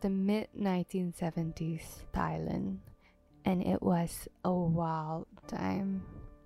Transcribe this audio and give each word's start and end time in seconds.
the 0.00 0.10
mid 0.10 0.48
1970s 0.58 2.04
Thailand, 2.12 2.78
and 3.44 3.62
it 3.62 3.82
was 3.82 4.28
a 4.44 4.52
wild 4.52 5.26
time. 5.46 6.02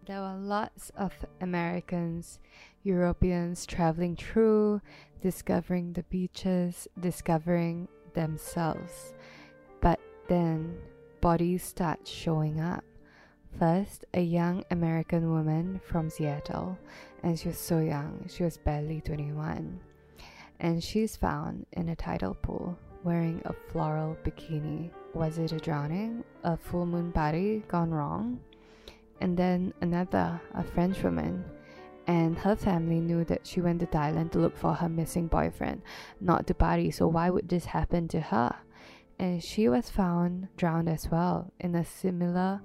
There 0.06 0.20
were 0.20 0.36
lots 0.38 0.90
of 0.96 1.12
Americans, 1.40 2.38
Europeans 2.82 3.66
traveling 3.66 4.16
through, 4.16 4.80
discovering 5.20 5.92
the 5.92 6.02
beaches, 6.04 6.88
discovering 6.98 7.88
themselves. 8.14 9.14
But 9.80 10.00
then 10.28 10.78
bodies 11.20 11.62
start 11.62 12.06
showing 12.06 12.60
up. 12.60 12.84
First, 13.58 14.04
a 14.14 14.20
young 14.20 14.64
American 14.70 15.30
woman 15.30 15.80
from 15.84 16.08
Seattle, 16.08 16.78
and 17.22 17.38
she 17.38 17.48
was 17.48 17.58
so 17.58 17.80
young, 17.80 18.26
she 18.28 18.44
was 18.44 18.58
barely 18.58 19.00
21 19.00 19.80
and 20.60 20.84
she's 20.84 21.16
found 21.16 21.66
in 21.72 21.88
a 21.88 21.96
tidal 21.96 22.34
pool 22.34 22.78
wearing 23.04 23.42
a 23.44 23.52
floral 23.70 24.16
bikini. 24.24 24.90
Was 25.14 25.38
it 25.38 25.52
a 25.52 25.58
drowning? 25.58 26.24
A 26.44 26.56
full 26.56 26.86
moon 26.86 27.12
party 27.12 27.62
gone 27.68 27.90
wrong? 27.90 28.40
And 29.20 29.36
then 29.36 29.74
another, 29.80 30.40
a 30.54 30.62
French 30.62 31.02
woman, 31.02 31.44
and 32.06 32.38
her 32.38 32.56
family 32.56 33.00
knew 33.00 33.24
that 33.24 33.46
she 33.46 33.60
went 33.60 33.80
to 33.80 33.86
Thailand 33.86 34.32
to 34.32 34.38
look 34.38 34.56
for 34.56 34.74
her 34.74 34.88
missing 34.88 35.26
boyfriend, 35.26 35.82
not 36.20 36.46
to 36.46 36.54
party, 36.54 36.90
so 36.90 37.06
why 37.06 37.30
would 37.30 37.48
this 37.48 37.66
happen 37.66 38.08
to 38.08 38.20
her? 38.20 38.54
And 39.18 39.42
she 39.42 39.68
was 39.68 39.90
found 39.90 40.48
drowned 40.56 40.88
as 40.88 41.10
well 41.10 41.52
in 41.60 41.74
a 41.74 41.84
similar 41.84 42.62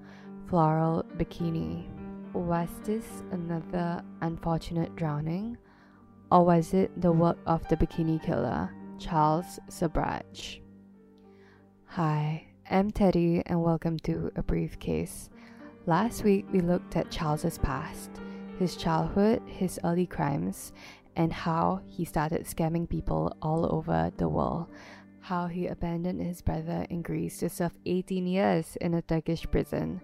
floral 0.48 1.04
bikini. 1.18 1.86
Was 2.34 2.70
this 2.86 3.06
another 3.32 4.02
unfortunate 4.22 4.96
drowning? 4.96 5.58
Or 6.32 6.46
was 6.46 6.74
it 6.74 6.90
the 7.00 7.12
work 7.12 7.38
of 7.46 7.68
the 7.68 7.78
bikini 7.78 8.24
killer, 8.24 8.74
Charles 8.98 9.60
Sobhraj? 9.70 10.62
Hi, 11.88 12.48
I'm 12.70 12.92
Teddy, 12.92 13.44
and 13.46 13.62
welcome 13.62 14.00
to 14.00 14.32
A 14.38 14.44
Briefcase. 14.44 15.30
Last 15.86 16.24
week, 16.24 16.46
we 16.52 16.62
looked 16.62 16.96
at 16.96 17.12
Charles's 17.12 17.58
past, 17.58 18.10
his 18.58 18.78
childhood, 18.78 19.42
his 19.48 19.80
early 19.84 20.06
crimes, 20.06 20.72
and 21.18 21.34
how 21.34 21.82
he 21.88 22.06
started 22.06 22.46
scamming 22.46 22.90
people 22.90 23.36
all 23.42 23.74
over 23.74 24.12
the 24.16 24.30
world. 24.30 24.68
How 25.20 25.48
he 25.48 25.68
abandoned 25.68 26.22
his 26.22 26.42
brother 26.42 26.88
in 26.90 27.02
Greece 27.02 27.40
to 27.40 27.50
serve 27.50 27.78
18 27.86 28.26
years 28.26 28.78
in 28.80 28.94
a 28.94 29.02
Turkish 29.02 29.46
prison. 29.52 30.02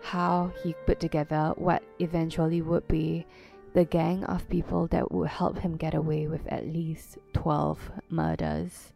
How 0.00 0.52
he 0.62 0.74
put 0.86 1.00
together 1.00 1.52
what 1.56 1.82
eventually 1.98 2.62
would 2.62 2.88
be 2.88 3.26
the 3.74 3.84
gang 3.84 4.24
of 4.24 4.48
people 4.48 4.86
that 4.88 5.10
would 5.10 5.28
help 5.28 5.58
him 5.58 5.76
get 5.76 5.94
away 5.94 6.26
with 6.26 6.46
at 6.48 6.66
least 6.66 7.18
12 7.32 7.90
murders. 8.10 8.92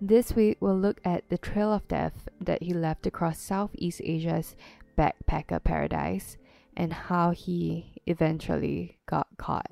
This 0.00 0.34
week, 0.34 0.58
we'll 0.60 0.78
look 0.78 1.00
at 1.04 1.28
the 1.28 1.38
trail 1.38 1.72
of 1.72 1.86
death 1.88 2.28
that 2.40 2.62
he 2.62 2.74
left 2.74 3.06
across 3.06 3.38
Southeast 3.38 4.00
Asia's 4.04 4.56
backpacker 4.98 5.62
paradise 5.62 6.36
and 6.76 6.92
how 6.92 7.30
he 7.30 7.92
eventually 8.06 8.98
got 9.06 9.28
caught. 9.36 9.66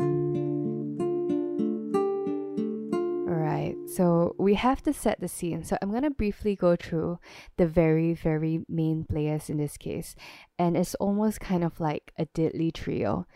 Alright, 3.29 3.77
so 3.89 4.35
we 4.39 4.55
have 4.55 4.83
to 4.83 4.93
set 4.93 5.21
the 5.21 5.29
scene. 5.29 5.65
So 5.65 5.77
I'm 5.81 5.93
to 6.01 6.11
briefly 6.11 6.57
go 6.57 6.77
through 6.77 7.19
the 7.57 7.67
very, 7.67 8.15
very 8.15 8.65
main 8.69 9.05
players 9.05 9.49
in 9.51 9.57
this 9.57 9.77
case. 9.77 10.15
And 10.59 10.77
it's 10.77 10.95
almost 10.97 11.41
kind 11.41 11.65
of 11.65 11.81
like 11.81 12.13
a 12.19 12.27
deadly 12.27 12.71
trio 12.71 13.27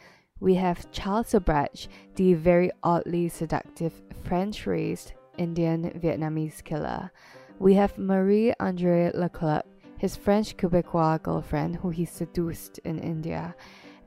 we 0.44 0.54
have 0.54 0.90
Charles 0.92 1.32
Sobhraj, 1.32 1.88
the 2.16 2.34
very 2.34 2.70
oddly 2.82 3.30
seductive 3.30 3.94
French 4.24 4.66
raised 4.66 5.14
Indian 5.38 5.90
Vietnamese 5.98 6.62
killer. 6.62 7.10
We 7.58 7.72
have 7.74 7.96
Marie 7.96 8.52
Andre 8.60 9.10
Leclerc, 9.14 9.64
his 9.96 10.16
French 10.16 10.54
Quebecois 10.58 11.22
girlfriend 11.22 11.76
who 11.76 11.88
he 11.88 12.04
seduced 12.04 12.76
in 12.80 12.98
India 12.98 13.54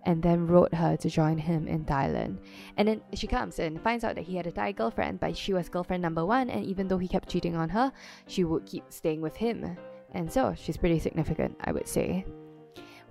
and 0.06 0.22
then 0.22 0.46
wrote 0.46 0.76
her 0.76 0.96
to 0.98 1.10
join 1.10 1.40
him 1.40 1.68
in 1.68 1.84
Thailand. 1.86 2.38
And 2.78 2.88
then 2.88 3.02
she 3.16 3.26
comes 3.26 3.58
and 3.58 3.82
finds 3.82 4.04
out 4.04 4.14
that 4.14 4.26
he 4.26 4.36
had 4.36 4.46
a 4.46 4.52
Thai 4.52 4.74
girlfriend, 4.74 5.20
but 5.20 5.36
she 5.36 5.54
was 5.54 5.70
girlfriend 5.70 6.04
number 6.04 6.24
one, 6.24 6.52
and 6.52 6.64
even 6.64 6.88
though 6.88 7.00
he 7.00 7.08
kept 7.08 7.30
cheating 7.30 7.56
on 7.56 7.70
her, 7.70 7.92
she 8.28 8.44
would 8.44 8.68
keep 8.68 8.84
staying 8.90 9.22
with 9.22 9.36
him. 9.36 9.76
And 10.12 10.32
so 10.32 10.54
she's 10.56 10.78
pretty 10.78 11.00
significant, 11.00 11.58
I 11.62 11.72
would 11.72 11.88
say. 11.88 12.26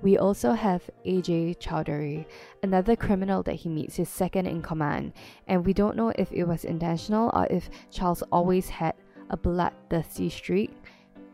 We 0.03 0.19
also 0.19 0.53
have 0.53 0.89
AJ 1.07 1.59
Chowdhury, 1.59 2.27
another 2.63 2.97
criminal 2.97 3.43
that 3.45 3.55
he 3.55 3.69
meets, 3.69 3.97
his 3.97 4.09
second 4.09 4.47
in 4.47 4.63
command, 4.63 5.13
and 5.47 5.65
we 5.65 5.73
don't 5.73 5.97
know 5.97 6.13
if 6.17 6.31
it 6.33 6.45
was 6.45 6.65
intentional 6.65 7.31
or 7.33 7.47
if 7.51 7.71
Charles 7.91 8.23
always 8.31 8.69
had 8.69 8.95
a 9.31 9.37
bloodthirsty 9.37 10.29
streak, 10.29 10.71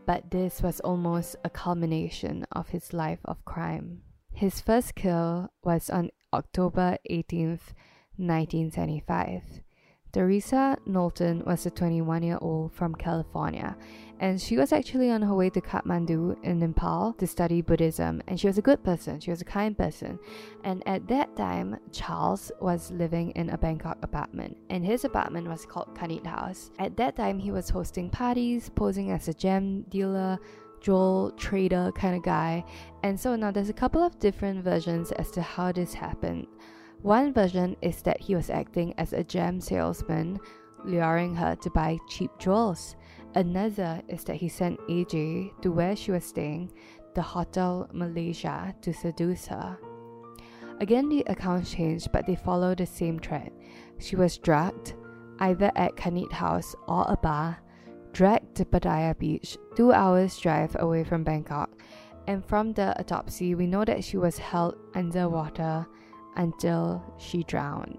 but 0.07 0.31
this 0.31 0.63
was 0.63 0.81
almost 0.81 1.37
a 1.45 1.51
culmination 1.51 2.45
of 2.53 2.69
his 2.69 2.93
life 2.93 3.21
of 3.25 3.45
crime. 3.45 4.03
His 4.33 4.61
first 4.61 4.95
kill 4.95 5.51
was 5.63 5.91
on 5.91 6.11
October 6.33 6.97
18th, 7.11 7.75
1975. 8.17 9.61
Teresa 10.13 10.77
Knowlton 10.85 11.43
was 11.47 11.65
a 11.65 11.71
21 11.71 12.23
year 12.23 12.39
old 12.41 12.73
from 12.73 12.95
California, 12.95 13.77
and 14.23 14.41
she 14.41 14.57
was 14.57 14.73
actually 14.73 15.11
on 15.11 15.21
her 15.21 15.35
way 15.35 15.51
to 15.51 15.61
Kathmandu 15.61 16.37
in 16.45 16.61
Nepal 16.61 17.13
to 17.15 17.27
study 17.27 17.61
Buddhism. 17.61 18.23
And 18.29 18.39
she 18.39 18.47
was 18.47 18.57
a 18.57 18.63
good 18.63 18.85
person, 18.85 19.19
she 19.19 19.33
was 19.33 19.43
a 19.43 19.45
kind 19.45 19.77
person. 19.77 20.21
And 20.63 20.81
at 20.87 21.09
that 21.09 21.35
time, 21.37 21.77
Charles 21.91 22.53
was 22.61 22.93
living 22.93 23.33
in 23.33 23.51
a 23.51 23.59
Bangkok 23.59 23.99
apartment, 24.01 24.57
and 24.71 24.87
his 24.87 25.05
apartment 25.05 25.49
was 25.49 25.67
called 25.67 25.97
Kanit 25.97 26.25
House. 26.25 26.71
At 26.79 26.97
that 26.99 27.17
time, 27.17 27.41
he 27.41 27.51
was 27.51 27.69
hosting 27.69 28.11
parties, 28.11 28.71
posing 28.71 29.11
as 29.11 29.27
a 29.27 29.35
gem 29.35 29.83
dealer, 29.89 30.39
jewel 30.81 31.33
trader 31.37 31.91
kind 31.97 32.15
of 32.15 32.23
guy. 32.23 32.65
And 33.03 33.19
so 33.19 33.35
now 33.35 33.51
there's 33.51 33.71
a 33.71 33.81
couple 33.83 34.05
of 34.05 34.21
different 34.21 34.63
versions 34.63 35.11
as 35.11 35.33
to 35.33 35.43
how 35.43 35.73
this 35.73 35.95
happened. 35.95 36.47
One 37.03 37.33
version 37.33 37.75
is 37.83 38.03
that 38.03 38.21
he 38.21 38.37
was 38.37 38.51
acting 38.51 38.95
as 38.99 39.13
a 39.13 39.25
gem 39.25 39.61
salesman, 39.61 40.39
luring 40.85 41.35
her 41.35 41.57
to 41.57 41.71
buy 41.71 41.99
cheap 42.09 42.31
jewels. 42.39 42.95
Another 43.35 44.03
is 44.09 44.25
that 44.25 44.37
he 44.37 44.49
sent 44.49 44.79
AJ 44.89 45.63
to 45.63 45.73
where 45.73 45.97
she 45.97 46.11
was 46.11 46.25
staying, 46.25 46.71
the 47.15 47.23
Hotel 47.23 47.89
Malaysia, 47.93 48.75
to 48.83 48.93
seduce 48.93 49.47
her. 49.47 49.79
Again, 50.81 51.09
the 51.09 51.25
accounts 51.27 51.71
changed, 51.71 52.13
but 52.13 52.27
they 52.27 52.35
follow 52.35 52.75
the 52.75 52.87
same 52.87 53.19
thread. 53.19 53.53
She 53.99 54.17
was 54.17 54.37
drugged, 54.37 54.95
either 55.39 55.71
at 55.77 55.97
Kanit 55.97 56.33
House 56.33 56.75
or 56.89 57.07
a 57.09 57.17
bar, 57.17 57.59
dragged 58.13 58.55
to 58.57 58.65
Pattaya 58.65 59.17
Beach, 59.19 59.57
two 59.77 59.93
hours' 59.93 60.39
drive 60.39 60.77
away 60.79 61.05
from 61.05 61.25
Bangkok, 61.25 61.71
and 62.27 62.45
from 62.45 62.73
the 62.73 62.99
autopsy, 63.01 63.55
we 63.55 63.67
know 63.67 63.85
that 63.85 64.05
she 64.05 64.17
was 64.17 64.39
held 64.39 64.77
underwater 64.95 65.87
until 66.37 67.03
she 67.19 67.43
drowned. 67.45 67.99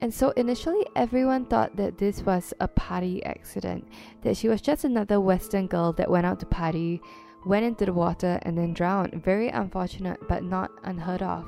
And 0.00 0.12
so 0.12 0.30
initially, 0.30 0.86
everyone 0.96 1.44
thought 1.44 1.76
that 1.76 1.98
this 1.98 2.22
was 2.22 2.54
a 2.60 2.68
party 2.68 3.22
accident, 3.24 3.86
that 4.22 4.36
she 4.36 4.48
was 4.48 4.60
just 4.60 4.84
another 4.84 5.20
Western 5.20 5.66
girl 5.66 5.92
that 5.94 6.10
went 6.10 6.26
out 6.26 6.40
to 6.40 6.46
party, 6.46 7.02
went 7.44 7.66
into 7.66 7.84
the 7.84 7.92
water, 7.92 8.38
and 8.42 8.56
then 8.56 8.72
drowned. 8.72 9.22
Very 9.22 9.48
unfortunate, 9.48 10.18
but 10.28 10.42
not 10.42 10.70
unheard 10.84 11.22
of. 11.22 11.46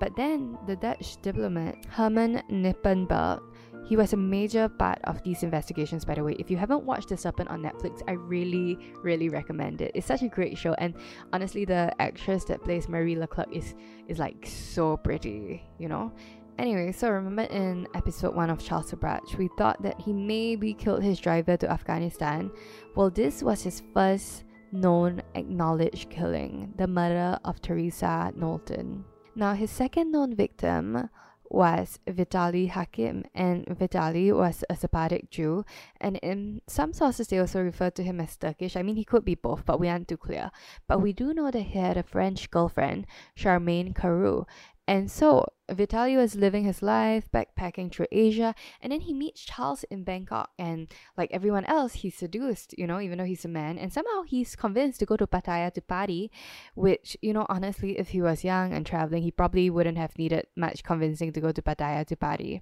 But 0.00 0.16
then 0.16 0.58
the 0.66 0.76
Dutch 0.76 1.20
diplomat 1.22 1.84
Herman 1.90 2.42
Knippenberg 2.50 3.42
he 3.84 3.96
was 3.96 4.12
a 4.12 4.16
major 4.16 4.68
part 4.68 5.00
of 5.04 5.22
these 5.22 5.42
investigations, 5.42 6.04
by 6.04 6.14
the 6.14 6.22
way. 6.22 6.36
If 6.38 6.50
you 6.50 6.56
haven't 6.56 6.84
watched 6.84 7.08
The 7.08 7.16
Serpent 7.16 7.50
on 7.50 7.62
Netflix, 7.62 8.00
I 8.06 8.12
really, 8.12 8.78
really 9.02 9.28
recommend 9.28 9.80
it. 9.80 9.90
It's 9.94 10.06
such 10.06 10.22
a 10.22 10.28
great 10.28 10.56
show, 10.56 10.74
and 10.74 10.94
honestly, 11.32 11.64
the 11.64 11.92
actress 12.00 12.44
that 12.44 12.62
plays 12.62 12.88
Marie 12.88 13.16
Leclerc 13.16 13.54
is 13.54 13.74
is 14.08 14.18
like 14.18 14.46
so 14.46 14.96
pretty, 14.96 15.64
you 15.78 15.88
know. 15.88 16.12
Anyway, 16.58 16.92
so 16.92 17.10
remember 17.10 17.42
in 17.42 17.88
episode 17.94 18.34
1 18.34 18.50
of 18.50 18.62
Charles 18.62 18.92
Sobhraj, 18.92 19.36
we 19.36 19.48
thought 19.56 19.82
that 19.82 20.00
he 20.00 20.12
maybe 20.12 20.74
killed 20.74 21.02
his 21.02 21.18
driver 21.18 21.56
to 21.56 21.70
Afghanistan. 21.70 22.50
Well, 22.94 23.10
this 23.10 23.42
was 23.42 23.62
his 23.62 23.82
first 23.94 24.44
known 24.70 25.22
acknowledged 25.34 26.10
killing, 26.10 26.72
the 26.76 26.86
murder 26.86 27.38
of 27.44 27.60
Teresa 27.60 28.32
Knowlton. 28.36 29.04
Now, 29.34 29.54
his 29.54 29.70
second 29.70 30.12
known 30.12 30.36
victim 30.36 31.08
was 31.50 31.98
Vitali 32.08 32.66
Hakim, 32.66 33.24
and 33.34 33.66
Vitali 33.66 34.32
was 34.32 34.64
a 34.70 34.76
Sephardic 34.76 35.30
Jew, 35.30 35.64
and 36.00 36.16
in 36.18 36.62
some 36.66 36.92
sources 36.92 37.28
they 37.28 37.38
also 37.38 37.60
refer 37.62 37.90
to 37.90 38.02
him 38.02 38.20
as 38.20 38.36
Turkish. 38.36 38.76
I 38.76 38.82
mean, 38.82 38.96
he 38.96 39.04
could 39.04 39.24
be 39.24 39.34
both, 39.34 39.66
but 39.66 39.78
we 39.78 39.88
aren't 39.88 40.08
too 40.08 40.16
clear. 40.16 40.50
But 40.86 41.02
we 41.02 41.12
do 41.12 41.34
know 41.34 41.50
that 41.50 41.60
he 41.60 41.78
had 41.78 41.96
a 41.96 42.02
French 42.02 42.50
girlfriend, 42.50 43.06
Charmaine 43.36 43.94
Carrou, 43.94 44.46
and 44.92 45.10
so 45.10 45.46
Vitali 45.70 46.18
was 46.18 46.36
living 46.36 46.64
his 46.64 46.82
life, 46.82 47.24
backpacking 47.32 47.90
through 47.90 48.12
Asia, 48.12 48.54
and 48.82 48.92
then 48.92 49.00
he 49.00 49.14
meets 49.14 49.40
Charles 49.40 49.84
in 49.84 50.04
Bangkok. 50.04 50.50
And 50.58 50.92
like 51.16 51.30
everyone 51.32 51.64
else, 51.64 51.94
he's 51.94 52.14
seduced, 52.14 52.74
you 52.76 52.86
know, 52.86 53.00
even 53.00 53.16
though 53.16 53.24
he's 53.24 53.46
a 53.46 53.48
man. 53.48 53.78
And 53.78 53.90
somehow 53.90 54.20
he's 54.20 54.54
convinced 54.54 55.00
to 55.00 55.06
go 55.06 55.16
to 55.16 55.26
Pattaya 55.26 55.72
to 55.72 55.80
party, 55.80 56.30
which, 56.74 57.16
you 57.22 57.32
know, 57.32 57.46
honestly, 57.48 57.98
if 57.98 58.08
he 58.08 58.20
was 58.20 58.44
young 58.44 58.74
and 58.74 58.84
traveling, 58.84 59.22
he 59.22 59.30
probably 59.30 59.70
wouldn't 59.70 59.96
have 59.96 60.18
needed 60.18 60.46
much 60.56 60.84
convincing 60.84 61.32
to 61.32 61.40
go 61.40 61.52
to 61.52 61.62
Pattaya 61.62 62.06
to 62.08 62.14
party. 62.14 62.60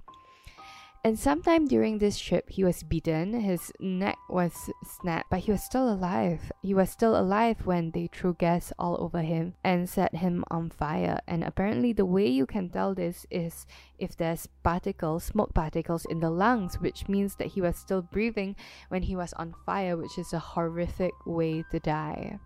And 1.03 1.19
sometime 1.19 1.67
during 1.67 1.97
this 1.97 2.19
trip, 2.19 2.51
he 2.51 2.63
was 2.63 2.83
beaten, 2.83 3.33
his 3.33 3.73
neck 3.81 4.19
was 4.29 4.53
snapped, 4.85 5.31
but 5.31 5.41
he 5.41 5.51
was 5.51 5.63
still 5.63 5.91
alive. 5.91 6.53
He 6.61 6.75
was 6.75 6.91
still 6.91 7.19
alive 7.19 7.65
when 7.65 7.91
they 7.93 8.07
threw 8.13 8.35
gas 8.35 8.71
all 8.79 9.03
over 9.03 9.23
him 9.23 9.55
and 9.65 9.89
set 9.89 10.17
him 10.17 10.45
on 10.51 10.69
fire. 10.69 11.19
And 11.27 11.43
apparently, 11.43 11.95
the 11.95 12.05
way 12.05 12.27
you 12.29 12.45
can 12.45 12.69
tell 12.69 12.95
this 12.95 13.25
is 13.31 13.67
if 13.99 14.15
there's 14.15 14.47
particles, 14.63 15.25
smoke 15.25 15.55
particles 15.55 16.05
in 16.05 16.21
the 16.21 16.29
lungs, 16.29 16.79
which 16.81 17.09
means 17.09 17.37
that 17.37 17.49
he 17.49 17.63
was 17.63 17.79
still 17.79 18.03
breathing 18.03 18.55
when 18.89 19.05
he 19.05 19.17
was 19.17 19.33
on 19.35 19.55
fire, 19.65 19.97
which 19.97 20.19
is 20.19 20.35
a 20.35 20.39
horrific 20.39 21.15
way 21.25 21.65
to 21.71 21.81
die. 21.81 22.39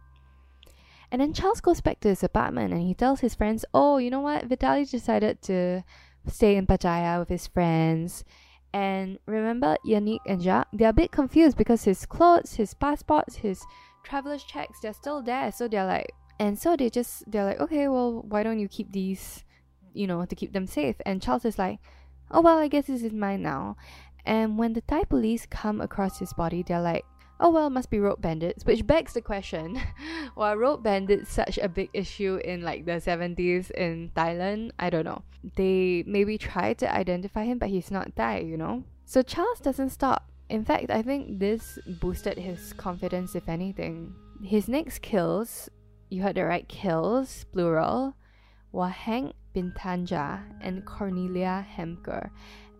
And 1.10 1.20
then 1.20 1.32
Charles 1.32 1.60
goes 1.60 1.80
back 1.80 1.98
to 2.00 2.08
his 2.08 2.22
apartment 2.22 2.72
and 2.72 2.82
he 2.82 2.94
tells 2.94 3.20
his 3.20 3.34
friends, 3.34 3.64
Oh, 3.74 3.98
you 3.98 4.10
know 4.10 4.20
what? 4.20 4.46
Vitali 4.46 4.84
decided 4.84 5.42
to 5.42 5.82
stay 6.26 6.56
in 6.56 6.66
Pattaya 6.66 7.18
with 7.18 7.28
his 7.28 7.46
friends. 7.46 8.24
And 8.72 9.18
remember, 9.26 9.76
Yannick 9.86 10.18
and 10.26 10.42
Jacques, 10.42 10.68
they're 10.72 10.88
a 10.88 10.92
bit 10.92 11.12
confused 11.12 11.56
because 11.56 11.84
his 11.84 12.06
clothes, 12.06 12.54
his 12.54 12.74
passports, 12.74 13.36
his 13.36 13.64
traveler's 14.02 14.42
checks, 14.42 14.80
they're 14.80 14.92
still 14.92 15.22
there. 15.22 15.52
So 15.52 15.68
they're 15.68 15.86
like, 15.86 16.12
and 16.40 16.58
so 16.58 16.76
they 16.76 16.90
just, 16.90 17.30
they're 17.30 17.44
like, 17.44 17.60
okay, 17.60 17.86
well, 17.86 18.24
why 18.28 18.42
don't 18.42 18.58
you 18.58 18.66
keep 18.66 18.90
these, 18.90 19.44
you 19.92 20.06
know, 20.06 20.24
to 20.24 20.34
keep 20.34 20.52
them 20.52 20.66
safe? 20.66 20.96
And 21.06 21.22
Charles 21.22 21.44
is 21.44 21.58
like, 21.58 21.78
oh, 22.30 22.40
well, 22.40 22.58
I 22.58 22.68
guess 22.68 22.86
this 22.86 23.02
is 23.02 23.12
mine 23.12 23.42
now. 23.42 23.76
And 24.26 24.58
when 24.58 24.72
the 24.72 24.80
Thai 24.80 25.04
police 25.04 25.46
come 25.46 25.80
across 25.80 26.18
his 26.18 26.32
body, 26.32 26.64
they're 26.66 26.80
like, 26.80 27.04
oh 27.40 27.50
well, 27.50 27.70
must 27.70 27.90
be 27.90 27.98
road 27.98 28.20
bandits, 28.20 28.64
which 28.64 28.86
begs 28.86 29.14
the 29.14 29.20
question, 29.20 29.80
why 30.34 30.54
road 30.54 30.82
bandits 30.82 31.32
such 31.32 31.58
a 31.58 31.68
big 31.68 31.90
issue 31.92 32.40
in 32.44 32.62
like 32.62 32.86
the 32.86 32.92
70s 32.92 33.70
in 33.72 34.10
Thailand? 34.14 34.70
I 34.78 34.90
don't 34.90 35.04
know. 35.04 35.22
They 35.56 36.04
maybe 36.06 36.38
tried 36.38 36.78
to 36.78 36.92
identify 36.92 37.44
him, 37.44 37.58
but 37.58 37.68
he's 37.68 37.90
not 37.90 38.14
Thai, 38.16 38.40
you 38.40 38.56
know? 38.56 38.84
So 39.04 39.22
Charles 39.22 39.60
doesn't 39.60 39.90
stop. 39.90 40.30
In 40.48 40.64
fact, 40.64 40.90
I 40.90 41.02
think 41.02 41.38
this 41.38 41.78
boosted 42.00 42.38
his 42.38 42.72
confidence, 42.74 43.34
if 43.34 43.48
anything. 43.48 44.14
His 44.42 44.68
next 44.68 45.02
kills, 45.02 45.68
you 46.10 46.22
heard 46.22 46.36
the 46.36 46.44
right, 46.44 46.68
kills, 46.68 47.44
plural, 47.52 48.14
were 48.72 48.88
Hank 48.88 49.34
Bintanja 49.54 50.42
and 50.60 50.84
Cornelia 50.84 51.66
Hemker. 51.76 52.30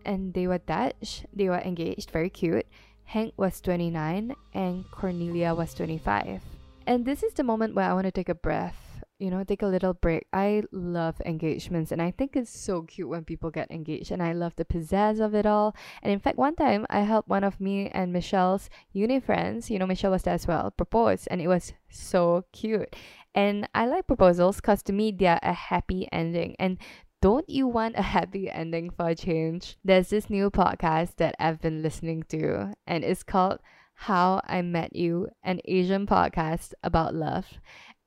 And 0.04 0.34
they 0.34 0.46
were 0.46 0.58
Dutch, 0.58 1.24
they 1.32 1.48
were 1.48 1.60
engaged, 1.60 2.10
very 2.10 2.28
cute 2.28 2.66
Hank 3.04 3.34
was 3.36 3.60
29 3.60 4.34
and 4.54 4.84
Cornelia 4.90 5.54
was 5.54 5.74
25. 5.74 6.40
And 6.86 7.04
this 7.04 7.22
is 7.22 7.32
the 7.34 7.44
moment 7.44 7.74
where 7.74 7.88
I 7.88 7.94
want 7.94 8.04
to 8.06 8.10
take 8.10 8.28
a 8.28 8.34
breath, 8.34 9.04
you 9.18 9.30
know, 9.30 9.42
take 9.44 9.62
a 9.62 9.66
little 9.66 9.94
break. 9.94 10.26
I 10.32 10.64
love 10.72 11.20
engagements 11.24 11.92
and 11.92 12.02
I 12.02 12.10
think 12.10 12.36
it's 12.36 12.50
so 12.50 12.82
cute 12.82 13.08
when 13.08 13.24
people 13.24 13.50
get 13.50 13.70
engaged 13.70 14.10
and 14.10 14.22
I 14.22 14.32
love 14.32 14.54
the 14.56 14.64
pizzazz 14.64 15.20
of 15.20 15.34
it 15.34 15.46
all. 15.46 15.74
And 16.02 16.12
in 16.12 16.18
fact, 16.18 16.36
one 16.36 16.56
time 16.56 16.86
I 16.90 17.00
helped 17.00 17.28
one 17.28 17.44
of 17.44 17.60
me 17.60 17.88
and 17.88 18.12
Michelle's 18.12 18.68
uni 18.92 19.20
friends, 19.20 19.70
you 19.70 19.78
know, 19.78 19.86
Michelle 19.86 20.10
was 20.10 20.22
there 20.22 20.34
as 20.34 20.46
well, 20.46 20.70
propose 20.70 21.26
and 21.28 21.40
it 21.40 21.48
was 21.48 21.72
so 21.88 22.44
cute. 22.52 22.94
And 23.34 23.68
I 23.74 23.86
like 23.86 24.06
proposals 24.06 24.56
because 24.56 24.82
to 24.84 24.92
me 24.92 25.10
they're 25.10 25.40
a 25.42 25.52
happy 25.52 26.08
ending. 26.12 26.54
And 26.58 26.78
don't 27.24 27.48
you 27.48 27.66
want 27.66 27.96
a 27.96 28.02
happy 28.02 28.50
ending 28.50 28.90
for 28.90 29.08
a 29.08 29.14
change? 29.14 29.78
There's 29.82 30.10
this 30.10 30.28
new 30.28 30.50
podcast 30.50 31.16
that 31.16 31.34
I've 31.40 31.58
been 31.58 31.82
listening 31.82 32.24
to, 32.24 32.74
and 32.86 33.02
it's 33.02 33.22
called 33.22 33.60
How 33.94 34.42
I 34.44 34.60
Met 34.60 34.94
You, 34.94 35.28
an 35.42 35.62
Asian 35.64 36.06
podcast 36.06 36.74
about 36.82 37.14
love. 37.14 37.46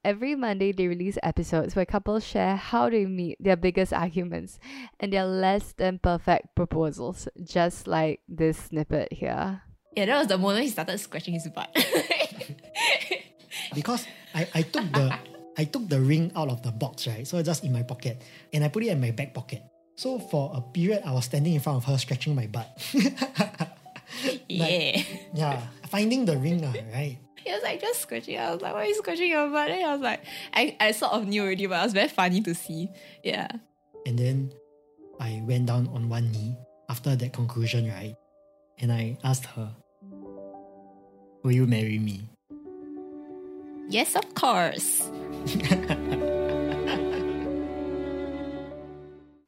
Every 0.05 0.35
Monday, 0.35 0.71
they 0.71 0.87
release 0.87 1.17
episodes 1.23 1.75
where 1.75 1.83
couples 1.83 2.27
share 2.27 2.57
how 2.57 2.91
they 2.91 3.07
meet, 3.07 3.37
their 3.39 3.55
biggest 3.55 3.91
arguments, 3.91 4.59
and 4.99 5.11
their 5.11 5.25
less 5.25 5.71
than 5.71 5.97
perfect 5.97 6.53
proposals, 6.53 7.27
just 7.43 7.87
like 7.87 8.21
this 8.29 8.65
snippet 8.69 9.11
here. 9.11 9.63
Yeah, 9.95 10.05
that 10.05 10.17
was 10.19 10.27
the 10.27 10.37
moment 10.37 10.65
he 10.65 10.69
started 10.69 10.99
scratching 10.99 11.33
his 11.33 11.47
butt. 11.47 11.75
because 13.73 14.05
I, 14.35 14.47
I 14.53 14.61
took 14.61 14.93
the 14.93 15.17
I 15.57 15.65
took 15.65 15.89
the 15.89 15.99
ring 15.99 16.31
out 16.35 16.49
of 16.49 16.61
the 16.61 16.71
box, 16.71 17.07
right? 17.07 17.25
So 17.27 17.41
just 17.41 17.63
in 17.63 17.73
my 17.73 17.83
pocket. 17.83 18.21
And 18.53 18.63
I 18.63 18.67
put 18.69 18.83
it 18.83 18.89
in 18.89 19.01
my 19.01 19.11
back 19.11 19.33
pocket. 19.33 19.63
So 19.95 20.19
for 20.19 20.51
a 20.53 20.61
period, 20.61 21.01
I 21.03 21.11
was 21.11 21.25
standing 21.25 21.53
in 21.53 21.59
front 21.59 21.77
of 21.77 21.85
her, 21.85 21.97
scratching 21.97 22.35
my 22.35 22.45
butt. 22.45 22.69
yeah. 24.47 25.01
yeah. 25.33 25.61
Finding 25.89 26.25
the 26.25 26.37
ring, 26.37 26.63
uh, 26.63 26.73
right? 26.93 27.17
He 27.43 27.51
was 27.51 27.63
like 27.63 27.81
just 27.81 28.01
scratching. 28.01 28.37
I 28.37 28.51
was 28.51 28.61
like, 28.61 28.73
why 28.73 28.81
are 28.81 28.85
you 28.85 28.95
scratching 28.95 29.29
your 29.29 29.49
butt? 29.49 29.71
And 29.71 29.83
I 29.83 29.93
was 29.93 30.01
like, 30.01 30.21
I, 30.53 30.77
I 30.79 30.91
sort 30.91 31.13
of 31.13 31.27
knew 31.27 31.43
already, 31.43 31.65
but 31.65 31.79
it 31.79 31.83
was 31.83 31.93
very 31.93 32.09
funny 32.09 32.41
to 32.41 32.53
see. 32.53 32.89
Yeah. 33.23 33.47
And 34.05 34.19
then 34.19 34.51
I 35.19 35.41
went 35.45 35.65
down 35.65 35.87
on 35.87 36.09
one 36.09 36.31
knee 36.31 36.55
after 36.89 37.15
that 37.15 37.33
conclusion, 37.33 37.89
right? 37.89 38.15
And 38.79 38.91
I 38.91 39.17
asked 39.23 39.45
her, 39.45 39.71
Will 41.43 41.53
you 41.53 41.65
marry 41.65 41.97
me? 41.97 42.29
Yes, 43.89 44.15
of 44.15 44.35
course. 44.35 45.09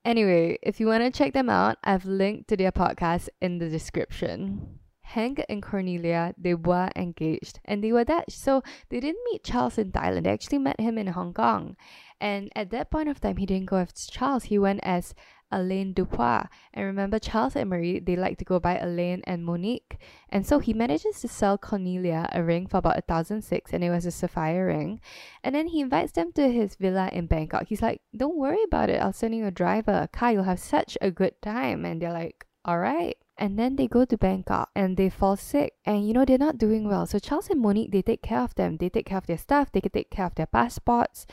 anyway, 0.06 0.58
if 0.64 0.80
you 0.80 0.88
want 0.88 1.04
to 1.04 1.12
check 1.12 1.34
them 1.34 1.50
out, 1.50 1.78
I've 1.84 2.06
linked 2.06 2.48
to 2.50 2.58
their 2.58 2.72
podcast 2.72 3.28
in 3.42 3.58
the 3.60 3.68
description. 3.70 4.80
Hank 5.02 5.44
and 5.50 5.62
Cornelia, 5.62 6.36
they 6.38 6.54
were 6.54 6.90
engaged 6.96 7.60
and 7.66 7.84
they 7.84 7.92
were 7.92 8.06
Dutch. 8.06 8.32
So 8.32 8.62
they 8.90 9.00
didn't 9.00 9.24
meet 9.32 9.44
Charles 9.44 9.78
in 9.78 9.92
Thailand. 9.92 10.24
They 10.24 10.30
actually 10.30 10.60
met 10.60 10.80
him 10.80 10.98
in 10.98 11.08
Hong 11.08 11.34
Kong. 11.34 11.76
And 12.22 12.50
at 12.56 12.70
that 12.70 12.92
point 12.92 13.10
of 13.10 13.20
time, 13.20 13.38
he 13.38 13.46
didn't 13.46 13.70
go 13.70 13.78
as 13.78 14.08
Charles. 14.08 14.46
He 14.46 14.60
went 14.60 14.82
as 14.84 15.16
Alain 15.52 15.94
Dupois. 15.94 16.48
And 16.74 16.86
remember, 16.86 17.20
Charles 17.20 17.56
and 17.56 17.70
Marie, 17.70 18.00
they 18.00 18.16
like 18.16 18.38
to 18.38 18.46
go 18.46 18.60
by 18.60 18.78
Alain 18.78 19.22
and 19.26 19.46
Monique. 19.46 19.98
And 20.30 20.46
so 20.46 20.60
he 20.60 20.74
manages 20.74 21.22
to 21.22 21.28
sell 21.28 21.58
Cornelia 21.58 22.30
a 22.32 22.44
ring 22.44 22.68
for 22.68 22.78
about 22.78 22.98
a 22.98 23.02
thousand 23.02 23.44
six, 23.44 23.74
and 23.74 23.84
it 23.84 23.90
was 23.90 24.06
a 24.06 24.12
sapphire 24.12 24.68
ring. 24.68 25.02
And 25.44 25.56
then 25.56 25.68
he 25.68 25.82
invites 25.82 26.12
them 26.12 26.32
to 26.34 26.52
his 26.52 26.76
villa 26.76 27.10
in 27.12 27.28
Bangkok. 27.28 27.68
He's 27.68 27.82
like, 27.82 28.02
Don't 28.16 28.38
worry 28.38 28.64
about 28.64 28.90
it. 28.90 29.02
I'll 29.02 29.14
send 29.14 29.36
you 29.36 29.46
a 29.46 29.52
driver, 29.52 29.92
a 29.92 30.08
car. 30.08 30.32
You'll 30.32 30.44
have 30.44 30.60
such 30.60 30.98
a 31.02 31.12
good 31.12 31.42
time. 31.42 31.86
And 31.86 32.02
they're 32.02 32.14
like, 32.14 32.46
All 32.66 32.80
right. 32.80 33.18
And 33.38 33.58
then 33.58 33.78
they 33.78 33.88
go 33.88 34.04
to 34.04 34.18
Bangkok 34.18 34.70
and 34.76 34.98
they 34.98 35.10
fall 35.10 35.38
sick. 35.38 35.74
And 35.86 36.06
you 36.06 36.14
know, 36.14 36.26
they're 36.26 36.38
not 36.38 36.58
doing 36.58 36.88
well. 36.90 37.06
So 37.06 37.20
Charles 37.20 37.50
and 37.50 37.62
Monique, 37.62 37.92
they 37.92 38.02
take 38.02 38.22
care 38.22 38.42
of 38.42 38.54
them. 38.56 38.78
They 38.78 38.90
take 38.90 39.06
care 39.06 39.18
of 39.18 39.28
their 39.28 39.38
stuff. 39.38 39.72
They 39.72 39.80
can 39.80 39.92
take 39.92 40.12
care 40.12 40.26
of 40.26 40.36
their 40.36 40.46
passports. 40.46 41.26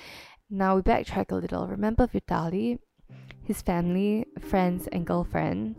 Now 0.48 0.76
we 0.76 0.82
backtrack 0.82 1.32
a 1.32 1.34
little. 1.34 1.66
Remember 1.66 2.06
Vitali? 2.06 2.78
His 3.46 3.62
family, 3.62 4.26
friends, 4.40 4.88
and 4.92 5.06
girlfriend. 5.06 5.76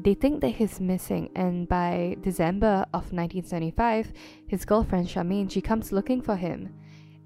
They 0.00 0.14
think 0.14 0.40
that 0.42 0.50
he's 0.50 0.80
missing, 0.80 1.30
and 1.34 1.68
by 1.68 2.16
December 2.20 2.84
of 2.92 3.12
1975, 3.12 4.12
his 4.46 4.64
girlfriend 4.64 5.08
Charmaine 5.08 5.50
she 5.50 5.60
comes 5.60 5.90
looking 5.90 6.22
for 6.22 6.36
him, 6.36 6.72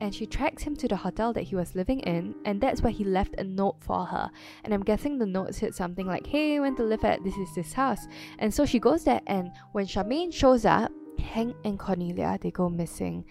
and 0.01 0.15
she 0.15 0.27
tracks 0.27 0.63
him 0.63 0.75
to 0.77 0.89
the 0.89 0.97
hotel 0.97 1.33
that 1.35 1.43
he 1.43 1.55
was 1.55 1.75
living 1.75 2.01
in, 2.01 2.35
and 2.47 2.61
that's 2.61 2.81
where 2.81 2.93
he 2.93 3.05
left 3.05 3.35
a 3.39 3.45
note 3.45 3.77
for 3.81 4.07
her. 4.07 4.31
And 4.65 4.73
I'm 4.73 4.83
guessing 4.83 5.19
the 5.19 5.27
note 5.27 5.55
said 5.55 5.75
something 5.75 6.07
like, 6.07 6.27
"Hey, 6.27 6.59
went 6.61 6.79
to 6.79 6.83
live 6.83 7.05
at 7.05 7.23
this 7.25 7.37
is 7.37 7.55
this 7.55 7.75
house," 7.75 8.09
and 8.39 8.53
so 8.55 8.65
she 8.65 8.79
goes 8.79 9.05
there, 9.05 9.21
and 9.27 9.53
when 9.73 9.87
Charmaine 9.87 10.33
shows 10.33 10.65
up, 10.65 10.91
Hank 11.19 11.55
and 11.65 11.79
Cornelia 11.79 12.39
they 12.41 12.51
go 12.51 12.69
missing, 12.69 13.25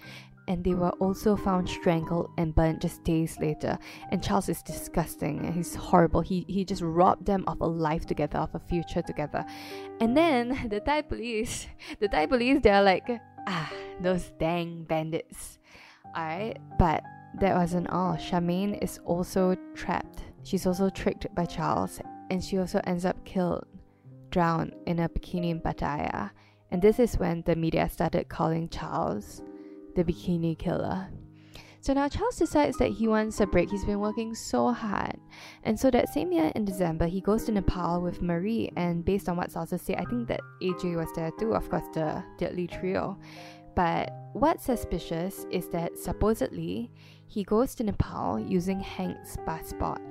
and 0.51 0.65
they 0.65 0.73
were 0.73 0.91
also 0.99 1.37
found 1.37 1.69
strangled 1.69 2.29
and 2.37 2.53
burnt 2.53 2.81
just 2.81 3.05
days 3.05 3.39
later. 3.39 3.79
And 4.09 4.21
Charles 4.21 4.49
is 4.49 4.61
disgusting 4.61 5.53
he's 5.53 5.73
horrible. 5.75 6.19
He 6.19 6.45
he 6.49 6.65
just 6.65 6.81
robbed 6.81 7.25
them 7.25 7.45
of 7.47 7.61
a 7.61 7.65
life 7.65 8.05
together, 8.05 8.39
of 8.39 8.53
a 8.53 8.59
future 8.59 9.01
together. 9.01 9.45
And 10.01 10.15
then 10.15 10.67
the 10.69 10.81
Thai 10.81 11.03
police, 11.03 11.67
the 12.01 12.09
Thai 12.09 12.25
police, 12.25 12.59
they're 12.61 12.83
like, 12.83 13.09
ah, 13.47 13.71
those 14.01 14.33
dang 14.39 14.83
bandits. 14.83 15.59
Alright, 16.17 16.57
but 16.77 17.01
that 17.39 17.55
wasn't 17.55 17.89
all. 17.89 18.17
Charmaine 18.17 18.77
is 18.83 18.99
also 19.05 19.55
trapped. 19.73 20.23
She's 20.43 20.67
also 20.67 20.89
tricked 20.89 21.33
by 21.33 21.45
Charles, 21.45 22.01
and 22.29 22.43
she 22.43 22.57
also 22.57 22.81
ends 22.83 23.05
up 23.05 23.23
killed, 23.23 23.65
drowned 24.31 24.73
in 24.85 24.99
a 24.99 25.07
bikini 25.07 25.51
in 25.51 25.61
Pattaya. 25.61 26.31
And 26.71 26.81
this 26.81 26.99
is 26.99 27.17
when 27.17 27.43
the 27.45 27.55
media 27.55 27.87
started 27.87 28.27
calling 28.27 28.67
Charles 28.67 29.43
the 29.95 30.03
Bikini 30.03 30.57
Killer. 30.57 31.09
So 31.81 31.93
now 31.93 32.07
Charles 32.07 32.35
decides 32.35 32.77
that 32.77 32.91
he 32.91 33.07
wants 33.07 33.39
a 33.39 33.47
break. 33.47 33.71
He's 33.71 33.83
been 33.83 33.99
working 33.99 34.35
so 34.35 34.71
hard. 34.71 35.17
And 35.63 35.79
so 35.79 35.89
that 35.89 36.13
same 36.13 36.31
year 36.31 36.51
in 36.53 36.63
December, 36.63 37.07
he 37.07 37.21
goes 37.21 37.45
to 37.45 37.51
Nepal 37.51 38.01
with 38.01 38.21
Marie. 38.21 38.71
And 38.77 39.03
based 39.03 39.27
on 39.27 39.35
what 39.35 39.51
sources 39.51 39.81
say, 39.81 39.95
I 39.95 40.05
think 40.05 40.27
that 40.27 40.41
AJ 40.61 40.95
was 40.95 41.09
there 41.15 41.31
too, 41.39 41.55
of 41.55 41.67
course, 41.71 41.85
the 41.93 42.23
deadly 42.37 42.67
trio. 42.67 43.17
But 43.75 44.13
what's 44.33 44.63
suspicious 44.63 45.47
is 45.49 45.69
that 45.69 45.97
supposedly 45.97 46.91
he 47.25 47.43
goes 47.43 47.73
to 47.75 47.83
Nepal 47.83 48.39
using 48.39 48.79
Hank's 48.79 49.37
passport. 49.45 50.01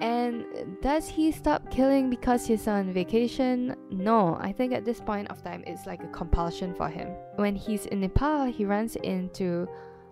And 0.00 0.44
does 0.82 1.08
he 1.08 1.32
stop 1.32 1.70
killing 1.70 2.10
because 2.10 2.46
he's 2.46 2.68
on 2.68 2.92
vacation? 2.92 3.74
No, 3.90 4.36
I 4.40 4.52
think 4.52 4.72
at 4.72 4.84
this 4.84 5.00
point 5.00 5.30
of 5.30 5.42
time 5.42 5.64
it's 5.66 5.86
like 5.86 6.02
a 6.02 6.08
compulsion 6.08 6.74
for 6.74 6.88
him. 6.88 7.08
When 7.36 7.56
he's 7.56 7.86
in 7.86 8.00
Nepal, 8.00 8.44
he 8.44 8.64
runs 8.64 8.96
into 8.96 9.66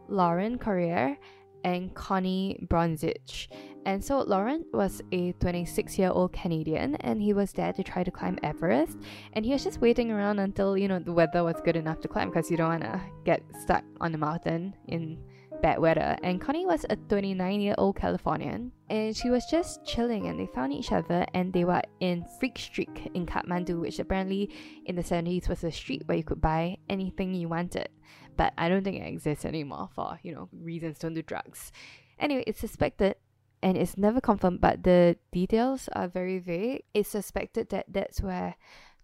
Laurent 0.08 0.60
Carrière 0.60 1.16
and 1.64 1.92
Connie 1.94 2.66
Bronzich. 2.68 3.48
And 3.86 4.02
so 4.02 4.20
Laurent 4.20 4.64
was 4.72 5.02
a 5.12 5.32
26 5.32 5.98
year 5.98 6.10
old 6.10 6.32
Canadian 6.32 6.94
and 6.96 7.20
he 7.20 7.34
was 7.34 7.52
there 7.52 7.72
to 7.74 7.82
try 7.82 8.02
to 8.02 8.10
climb 8.10 8.38
Everest. 8.42 8.98
And 9.34 9.44
he 9.44 9.52
was 9.52 9.64
just 9.64 9.80
waiting 9.80 10.10
around 10.10 10.38
until, 10.38 10.78
you 10.78 10.88
know, 10.88 10.98
the 10.98 11.12
weather 11.12 11.44
was 11.44 11.60
good 11.62 11.76
enough 11.76 12.00
to 12.00 12.08
climb 12.08 12.30
because 12.30 12.50
you 12.50 12.56
don't 12.56 12.68
want 12.68 12.84
to 12.84 13.00
get 13.24 13.42
stuck 13.60 13.84
on 14.00 14.12
the 14.12 14.18
mountain 14.18 14.74
in 14.88 15.18
bad 15.62 15.78
weather. 15.78 16.16
And 16.22 16.40
Connie 16.40 16.66
was 16.66 16.84
a 16.88 16.96
29 16.96 17.60
year 17.60 17.74
old 17.78 17.96
Californian 17.96 18.72
and 18.88 19.16
she 19.16 19.30
was 19.30 19.46
just 19.46 19.84
chilling 19.84 20.26
and 20.26 20.38
they 20.38 20.46
found 20.54 20.72
each 20.72 20.92
other 20.92 21.26
and 21.34 21.52
they 21.52 21.64
were 21.64 21.82
in 22.00 22.24
Freak 22.38 22.58
Street 22.58 23.10
in 23.14 23.26
Kathmandu, 23.26 23.80
which 23.80 23.98
apparently 23.98 24.50
in 24.86 24.96
the 24.96 25.02
70s 25.02 25.48
was 25.48 25.64
a 25.64 25.70
street 25.70 26.02
where 26.06 26.16
you 26.16 26.24
could 26.24 26.40
buy 26.40 26.76
anything 26.88 27.34
you 27.34 27.48
wanted. 27.48 27.88
But 28.36 28.52
I 28.58 28.68
don't 28.68 28.84
think 28.84 29.00
it 29.00 29.08
exists 29.08 29.44
anymore 29.44 29.88
for, 29.94 30.18
you 30.22 30.34
know, 30.34 30.48
reasons 30.52 30.98
don't 30.98 31.14
do 31.14 31.22
drugs. 31.22 31.72
Anyway, 32.18 32.44
it's 32.46 32.60
suspected 32.60 33.16
and 33.62 33.76
it's 33.76 33.96
never 33.96 34.20
confirmed, 34.20 34.60
but 34.60 34.82
the 34.82 35.16
details 35.32 35.88
are 35.94 36.08
very 36.08 36.38
vague. 36.38 36.84
It's 36.92 37.08
suspected 37.08 37.70
that 37.70 37.86
that's 37.88 38.20
where 38.20 38.56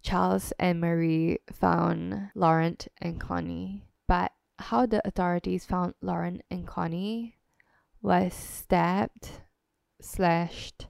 Charles 0.03 0.53
and 0.59 0.81
Marie 0.81 1.39
found 1.51 2.29
Laurent 2.35 2.87
and 3.01 3.19
Connie. 3.19 3.85
But 4.07 4.31
how 4.61 4.85
the 4.85 5.05
authorities 5.07 5.65
found 5.65 5.95
Laurent 6.01 6.41
and 6.49 6.67
Connie 6.67 7.35
was 8.01 8.33
stabbed, 8.33 9.29
slashed, 10.01 10.87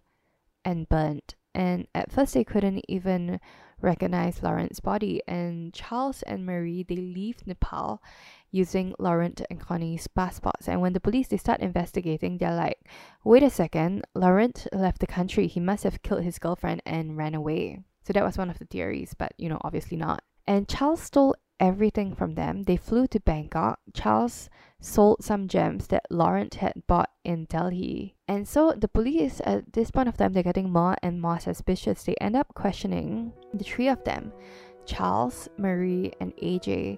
and 0.63 0.87
burnt. 0.87 1.35
And 1.53 1.87
at 1.93 2.11
first, 2.11 2.33
they 2.33 2.43
couldn't 2.43 2.85
even 2.87 3.39
recognize 3.81 4.43
Laurent's 4.43 4.79
body. 4.79 5.21
And 5.27 5.73
Charles 5.73 6.21
and 6.23 6.45
Marie 6.45 6.83
they 6.83 6.95
leave 6.95 7.45
Nepal 7.45 8.01
using 8.51 8.93
Laurent 8.99 9.41
and 9.49 9.59
Connie's 9.59 10.07
passports. 10.07 10.67
And 10.67 10.81
when 10.81 10.93
the 10.93 10.99
police 10.99 11.27
they 11.27 11.37
start 11.37 11.61
investigating, 11.61 12.37
they're 12.37 12.55
like, 12.55 12.87
"Wait 13.23 13.43
a 13.43 13.49
second, 13.49 14.05
Laurent 14.13 14.67
left 14.71 14.99
the 14.99 15.07
country. 15.07 15.47
He 15.47 15.59
must 15.59 15.83
have 15.83 16.01
killed 16.01 16.23
his 16.23 16.39
girlfriend 16.39 16.81
and 16.85 17.17
ran 17.17 17.35
away." 17.35 17.79
So 18.03 18.13
that 18.13 18.23
was 18.23 18.37
one 18.37 18.49
of 18.49 18.59
the 18.59 18.65
theories, 18.65 19.13
but 19.17 19.33
you 19.37 19.49
know, 19.49 19.59
obviously 19.61 19.97
not. 19.97 20.23
And 20.47 20.67
Charles 20.67 21.01
stole 21.01 21.35
everything 21.61 22.13
from 22.13 22.33
them. 22.33 22.63
They 22.63 22.75
flew 22.75 23.07
to 23.07 23.19
Bangkok. 23.19 23.79
Charles 23.93 24.49
sold 24.81 25.23
some 25.23 25.47
gems 25.47 25.87
that 25.87 26.07
Laurent 26.09 26.55
had 26.55 26.73
bought 26.87 27.11
in 27.23 27.45
Delhi. 27.45 28.15
And 28.27 28.47
so 28.47 28.73
the 28.75 28.87
police 28.87 29.39
at 29.45 29.71
this 29.73 29.91
point 29.91 30.09
of 30.09 30.17
time 30.17 30.33
they're 30.33 30.43
getting 30.43 30.71
more 30.71 30.97
and 31.03 31.21
more 31.21 31.39
suspicious. 31.39 32.03
They 32.03 32.15
end 32.19 32.35
up 32.35 32.53
questioning 32.55 33.31
the 33.53 33.63
three 33.63 33.87
of 33.87 34.03
them, 34.03 34.33
Charles, 34.85 35.47
Marie, 35.57 36.11
and 36.19 36.35
AJ. 36.37 36.97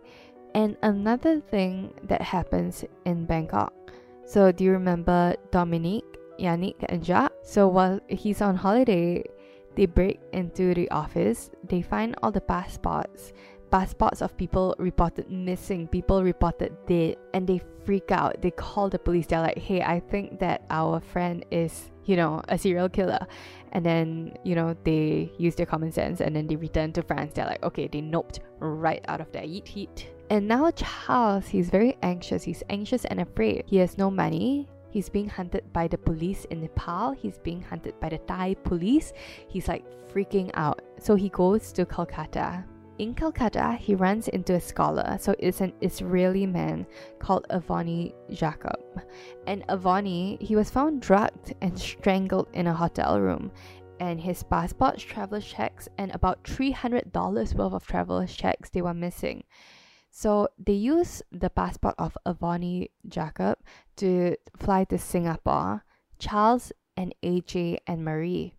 And 0.56 0.78
another 0.82 1.42
thing 1.42 1.94
that 2.04 2.22
happens 2.22 2.86
in 3.06 3.26
Bangkok. 3.26 3.74
So 4.26 4.52
do 4.52 4.64
you 4.64 4.72
remember 4.72 5.36
Dominique, 5.52 6.06
Yannick, 6.40 6.80
and 6.88 7.04
Jacques? 7.04 7.34
So 7.44 7.68
while 7.68 8.00
he's 8.08 8.42
on 8.42 8.56
holiday, 8.56 9.26
they 9.76 9.88
break 9.88 10.22
into 10.32 10.74
the 10.74 10.90
office. 10.92 11.50
They 11.68 11.82
find 11.82 12.16
all 12.22 12.32
the 12.32 12.42
passports 12.42 13.34
passports 13.74 14.22
of 14.22 14.38
people 14.38 14.76
reported 14.78 15.32
missing, 15.32 15.88
people 15.88 16.24
reported 16.24 16.72
dead, 16.86 17.18
and 17.34 17.48
they 17.48 17.60
freak 17.84 18.12
out. 18.12 18.40
They 18.40 18.52
call 18.52 18.88
the 18.88 19.00
police. 19.00 19.26
They're 19.26 19.42
like, 19.42 19.58
hey, 19.58 19.82
I 19.82 20.00
think 20.00 20.40
that 20.42 20.64
our 20.70 21.00
friend 21.00 21.44
is, 21.50 21.90
you 22.06 22.16
know, 22.16 22.44
a 22.50 22.58
serial 22.60 22.88
killer. 22.88 23.26
And 23.72 23.84
then, 23.84 24.38
you 24.44 24.54
know, 24.54 24.78
they 24.84 25.32
use 25.40 25.56
their 25.56 25.66
common 25.66 25.92
sense 25.92 26.22
and 26.22 26.36
then 26.36 26.46
they 26.46 26.56
return 26.56 26.94
to 26.94 27.02
France. 27.02 27.32
They're 27.34 27.48
like, 27.48 27.64
okay, 27.64 27.88
they 27.88 28.00
noped 28.00 28.42
right 28.60 29.04
out 29.08 29.22
of 29.22 29.32
their 29.32 29.42
heat. 29.42 30.08
And 30.30 30.48
now 30.48 30.70
Charles, 30.70 31.48
he's 31.48 31.72
very 31.72 31.98
anxious. 32.04 32.44
He's 32.44 32.62
anxious 32.70 33.06
and 33.06 33.22
afraid. 33.22 33.64
He 33.66 33.78
has 33.78 33.98
no 33.98 34.12
money. 34.12 34.70
He's 34.92 35.10
being 35.10 35.28
hunted 35.28 35.74
by 35.74 35.88
the 35.88 35.98
police 35.98 36.46
in 36.52 36.62
Nepal. 36.62 37.14
He's 37.14 37.40
being 37.40 37.64
hunted 37.64 38.00
by 38.00 38.10
the 38.10 38.20
Thai 38.20 38.54
police. 38.54 39.14
He's 39.48 39.68
like 39.68 39.84
freaking 40.14 40.52
out. 40.54 40.84
So 41.00 41.16
he 41.16 41.30
goes 41.30 41.72
to 41.72 41.88
Kolkata 41.88 42.66
in 42.98 43.16
Calcutta, 43.16 43.74
he 43.74 43.96
runs 43.96 44.28
into 44.28 44.54
a 44.54 44.62
scholar, 44.62 45.18
so 45.20 45.36
it's 45.40 45.62
an 45.62 45.74
Israeli 45.82 46.46
man 46.46 46.86
called 47.20 47.46
Avoni 47.50 48.14
Jacob. 48.32 48.80
And 49.48 49.66
Avoni, 49.68 50.42
he 50.42 50.56
was 50.56 50.70
found 50.70 51.02
drugged 51.02 51.54
and 51.62 51.78
strangled 51.78 52.50
in 52.54 52.68
a 52.68 52.74
hotel 52.74 53.20
room, 53.20 53.52
and 54.00 54.20
his 54.20 54.44
passport, 54.44 54.98
travel 54.98 55.42
checks, 55.42 55.88
and 55.98 56.12
about 56.12 56.44
$300 56.44 57.56
worth 57.56 57.74
of 57.74 57.88
travel 57.88 58.26
checks 58.28 58.70
they 58.70 58.82
were 58.82 58.94
missing. 58.94 59.44
So 60.12 60.50
they 60.60 60.74
used 60.74 61.24
the 61.32 61.50
passport 61.50 61.96
of 61.98 62.18
Avoni 62.26 62.90
Jacob 63.08 63.58
to 63.98 64.36
fly 64.56 64.84
to 64.86 64.98
Singapore. 64.98 65.84
Charles 66.20 66.72
and 66.96 67.14
AJ 67.24 67.80
and 67.88 68.06
Marie 68.06 68.54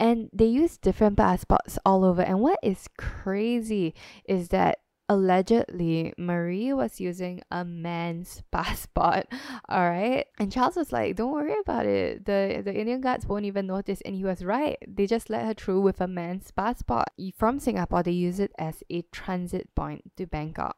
and 0.00 0.30
they 0.32 0.46
use 0.46 0.76
different 0.78 1.16
passports 1.16 1.78
all 1.84 2.04
over. 2.04 2.22
And 2.22 2.40
what 2.40 2.58
is 2.62 2.88
crazy 2.96 3.94
is 4.24 4.48
that 4.48 4.78
allegedly 5.08 6.12
Marie 6.18 6.72
was 6.72 7.00
using 7.00 7.40
a 7.50 7.64
man's 7.64 8.42
passport. 8.52 9.26
All 9.68 9.88
right. 9.88 10.26
And 10.38 10.52
Charles 10.52 10.76
was 10.76 10.92
like, 10.92 11.16
Don't 11.16 11.32
worry 11.32 11.54
about 11.60 11.86
it. 11.86 12.26
The 12.26 12.62
the 12.64 12.74
Indian 12.74 13.00
guards 13.00 13.26
won't 13.26 13.46
even 13.46 13.66
notice. 13.66 14.00
And 14.02 14.14
he 14.14 14.24
was 14.24 14.44
right. 14.44 14.76
They 14.86 15.06
just 15.06 15.30
let 15.30 15.46
her 15.46 15.54
through 15.54 15.80
with 15.80 16.00
a 16.00 16.08
man's 16.08 16.50
passport. 16.50 17.08
From 17.36 17.58
Singapore, 17.58 18.02
they 18.02 18.12
use 18.12 18.38
it 18.38 18.52
as 18.58 18.82
a 18.90 19.02
transit 19.12 19.74
point 19.74 20.12
to 20.16 20.26
Bangkok. 20.26 20.76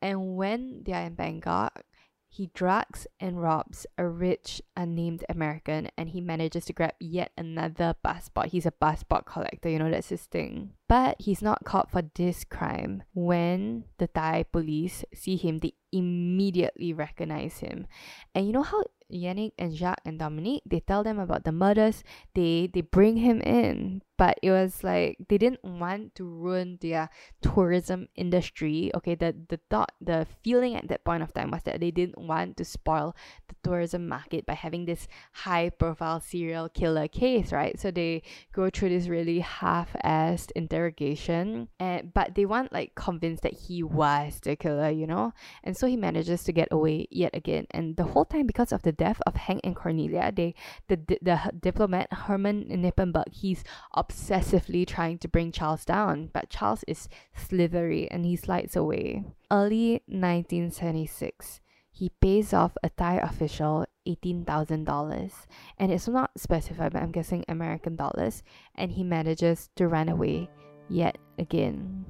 And 0.00 0.36
when 0.36 0.82
they 0.84 0.92
are 0.94 1.02
in 1.02 1.14
Bangkok, 1.14 1.84
he 2.32 2.50
drugs 2.54 3.06
and 3.20 3.42
robs 3.42 3.86
a 3.98 4.08
rich, 4.08 4.62
unnamed 4.74 5.22
American 5.28 5.90
and 5.98 6.08
he 6.08 6.20
manages 6.22 6.64
to 6.64 6.72
grab 6.72 6.94
yet 6.98 7.30
another 7.36 7.94
bus 8.02 8.30
passport. 8.30 8.46
He's 8.46 8.64
a 8.64 8.72
bus 8.72 9.02
passport 9.02 9.26
collector, 9.26 9.68
you 9.68 9.78
know, 9.78 9.90
that's 9.90 10.08
his 10.08 10.22
thing. 10.22 10.72
But 10.92 11.16
he's 11.24 11.40
not 11.40 11.64
caught 11.64 11.90
for 11.90 12.04
this 12.04 12.44
crime. 12.44 13.02
When 13.14 13.88
the 13.96 14.08
Thai 14.08 14.44
police 14.52 15.08
see 15.14 15.36
him, 15.40 15.64
they 15.64 15.72
immediately 15.90 16.92
recognize 16.92 17.64
him. 17.64 17.86
And 18.34 18.44
you 18.44 18.52
know 18.52 18.62
how 18.62 18.84
Yannick 19.10 19.52
and 19.56 19.72
Jacques 19.72 20.04
and 20.04 20.18
Dominique, 20.18 20.60
they 20.68 20.80
tell 20.80 21.02
them 21.02 21.18
about 21.18 21.44
the 21.44 21.52
murders, 21.52 22.04
they 22.34 22.68
they 22.68 22.82
bring 22.82 23.16
him 23.16 23.40
in 23.40 24.02
but 24.22 24.38
it 24.40 24.52
was 24.52 24.84
like 24.84 25.16
they 25.28 25.36
didn't 25.36 25.64
want 25.64 26.14
to 26.14 26.22
ruin 26.22 26.78
their 26.80 27.10
tourism 27.40 28.06
industry 28.14 28.88
okay 28.94 29.16
the 29.16 29.34
the 29.48 29.58
thought 29.68 29.90
the 30.00 30.24
feeling 30.44 30.76
at 30.76 30.86
that 30.86 31.04
point 31.04 31.24
of 31.24 31.34
time 31.34 31.50
was 31.50 31.62
that 31.64 31.80
they 31.80 31.90
didn't 31.90 32.16
want 32.16 32.56
to 32.56 32.64
spoil 32.64 33.16
the 33.48 33.56
tourism 33.64 34.06
market 34.06 34.46
by 34.46 34.54
having 34.54 34.84
this 34.84 35.08
high 35.32 35.68
profile 35.68 36.20
serial 36.20 36.68
killer 36.68 37.08
case 37.08 37.50
right 37.50 37.80
so 37.80 37.90
they 37.90 38.22
go 38.52 38.70
through 38.70 38.90
this 38.90 39.08
really 39.08 39.40
half-assed 39.40 40.52
interrogation 40.54 40.81
and 40.90 42.12
but 42.12 42.34
they 42.34 42.46
weren't 42.46 42.72
like 42.72 42.94
convinced 42.94 43.42
that 43.42 43.54
he 43.54 43.82
was 43.82 44.40
the 44.42 44.56
killer 44.56 44.90
you 44.90 45.06
know? 45.06 45.32
And 45.62 45.76
so 45.76 45.86
he 45.86 45.96
manages 45.96 46.44
to 46.44 46.52
get 46.52 46.68
away 46.70 47.06
yet 47.10 47.34
again. 47.34 47.66
And 47.70 47.96
the 47.96 48.04
whole 48.04 48.24
time 48.24 48.46
because 48.46 48.72
of 48.72 48.82
the 48.82 48.92
death 48.92 49.20
of 49.26 49.36
hank 49.36 49.60
and 49.64 49.76
cornelia 49.76 50.32
they 50.34 50.54
the 50.88 50.96
the, 50.96 51.18
the 51.22 51.52
diplomat 51.60 52.12
herman 52.12 52.64
knippenberg 52.68 53.32
he's 53.32 53.64
obsessively 53.96 54.86
trying 54.86 55.18
to 55.18 55.28
bring 55.28 55.52
Charles 55.52 55.84
down, 55.84 56.30
but 56.32 56.50
Charles 56.50 56.84
is 56.86 57.08
slithery 57.34 58.10
and 58.10 58.24
he 58.24 58.36
slides 58.36 58.76
away. 58.76 59.24
Early 59.50 60.02
1976, 60.06 61.60
he 61.90 62.10
pays 62.20 62.52
off 62.54 62.72
a 62.82 62.88
Thai 62.90 63.16
official 63.16 63.86
$18,000 64.06 65.32
and 65.78 65.92
it's 65.92 66.08
not 66.08 66.30
specified, 66.36 66.92
but 66.92 67.02
I'm 67.02 67.12
guessing 67.12 67.44
American 67.48 67.96
dollars, 67.96 68.42
and 68.74 68.92
he 68.92 69.04
manages 69.04 69.68
to 69.76 69.88
run 69.88 70.08
away 70.08 70.48
yet 70.92 71.18
again. 71.38 72.04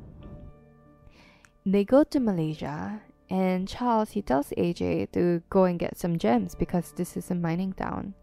They 1.65 1.85
go 1.85 2.03
to 2.05 2.19
Malaysia 2.19 3.01
and 3.31 3.69
Charles 3.69 4.11
he 4.11 4.21
tells 4.21 4.51
AJ 4.59 5.13
to 5.13 5.43
go 5.49 5.65
and 5.65 5.79
get 5.79 5.97
some 5.97 6.19
gems 6.19 6.55
because 6.55 6.93
this 6.93 7.17
is 7.17 7.31
a 7.31 7.35
mining 7.35 7.73
town. 7.73 8.15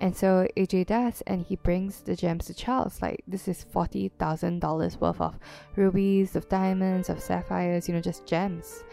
And 0.00 0.16
so 0.16 0.46
AJ 0.56 0.86
does, 0.86 1.22
and 1.26 1.42
he 1.42 1.56
brings 1.56 2.02
the 2.02 2.14
gems 2.14 2.46
to 2.46 2.54
Charles. 2.54 3.02
Like, 3.02 3.24
this 3.26 3.48
is 3.48 3.66
$40,000 3.74 5.00
worth 5.00 5.20
of 5.20 5.38
rubies, 5.74 6.36
of 6.36 6.48
diamonds, 6.48 7.08
of 7.08 7.20
sapphires, 7.20 7.88
you 7.88 7.94
know, 7.94 8.00
just 8.00 8.24
gems. 8.24 8.84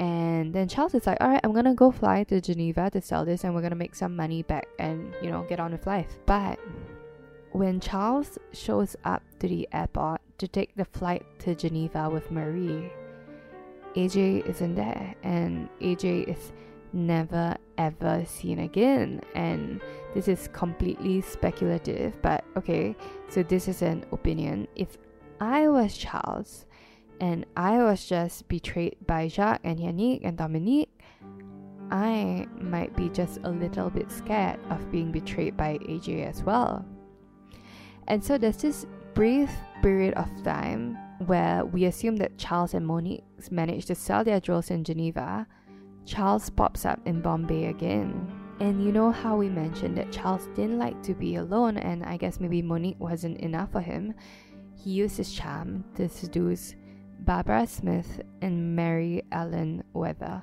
And 0.00 0.52
then 0.52 0.66
Charles 0.66 0.94
is 0.94 1.06
like, 1.06 1.18
all 1.20 1.28
right, 1.28 1.40
I'm 1.44 1.52
gonna 1.52 1.76
go 1.76 1.92
fly 1.92 2.24
to 2.24 2.40
Geneva 2.40 2.90
to 2.90 3.00
sell 3.00 3.24
this 3.24 3.44
and 3.44 3.54
we're 3.54 3.62
gonna 3.62 3.76
make 3.76 3.94
some 3.94 4.16
money 4.16 4.42
back 4.42 4.66
and, 4.80 5.14
you 5.22 5.30
know, 5.30 5.44
get 5.48 5.60
on 5.60 5.70
with 5.70 5.86
life. 5.86 6.18
But 6.26 6.58
when 7.52 7.78
Charles 7.78 8.36
shows 8.52 8.96
up 9.04 9.22
to 9.38 9.46
the 9.46 9.68
airport 9.72 10.21
to 10.38 10.48
take 10.48 10.74
the 10.74 10.84
flight 10.84 11.24
to 11.40 11.54
Geneva 11.54 12.08
with 12.10 12.30
Marie, 12.30 12.90
AJ 13.94 14.46
isn't 14.48 14.74
there 14.74 15.14
and 15.22 15.68
AJ 15.80 16.28
is 16.28 16.52
never 16.92 17.56
ever 17.78 18.24
seen 18.26 18.60
again. 18.60 19.20
And 19.34 19.80
this 20.14 20.28
is 20.28 20.48
completely 20.52 21.20
speculative, 21.20 22.20
but 22.22 22.44
okay, 22.56 22.96
so 23.28 23.42
this 23.42 23.68
is 23.68 23.82
an 23.82 24.04
opinion. 24.12 24.68
If 24.76 24.98
I 25.40 25.68
was 25.68 25.96
Charles 25.96 26.66
and 27.20 27.46
I 27.56 27.82
was 27.82 28.06
just 28.06 28.48
betrayed 28.48 28.96
by 29.06 29.28
Jacques 29.28 29.60
and 29.64 29.78
Yannick 29.78 30.20
and 30.24 30.36
Dominique, 30.36 31.00
I 31.90 32.46
might 32.58 32.96
be 32.96 33.10
just 33.10 33.38
a 33.44 33.50
little 33.50 33.90
bit 33.90 34.10
scared 34.10 34.58
of 34.70 34.90
being 34.90 35.12
betrayed 35.12 35.56
by 35.56 35.78
AJ 35.78 36.26
as 36.26 36.42
well. 36.42 36.84
And 38.08 38.24
so 38.24 38.38
there's 38.38 38.56
this 38.56 38.86
brief 39.14 39.50
period 39.82 40.14
of 40.14 40.30
time 40.42 40.96
where 41.26 41.64
we 41.64 41.84
assume 41.84 42.16
that 42.16 42.38
Charles 42.38 42.74
and 42.74 42.86
Monique 42.86 43.24
managed 43.50 43.88
to 43.88 43.94
sell 43.94 44.24
their 44.24 44.40
jewels 44.40 44.70
in 44.70 44.84
Geneva. 44.84 45.46
Charles 46.06 46.50
pops 46.50 46.84
up 46.84 47.00
in 47.04 47.20
Bombay 47.20 47.66
again. 47.66 48.30
And 48.60 48.84
you 48.84 48.92
know 48.92 49.10
how 49.10 49.36
we 49.36 49.48
mentioned 49.48 49.96
that 49.98 50.12
Charles 50.12 50.46
didn't 50.54 50.78
like 50.78 51.02
to 51.02 51.14
be 51.14 51.36
alone, 51.36 51.78
and 51.78 52.04
I 52.04 52.16
guess 52.16 52.38
maybe 52.38 52.62
Monique 52.62 53.00
wasn't 53.00 53.38
enough 53.38 53.72
for 53.72 53.80
him. 53.80 54.14
He 54.76 54.90
used 54.90 55.16
his 55.16 55.32
charm 55.32 55.84
to 55.96 56.08
seduce 56.08 56.76
Barbara 57.20 57.66
Smith 57.66 58.20
and 58.40 58.76
Mary 58.76 59.22
Ellen 59.32 59.82
Eather. 59.94 60.42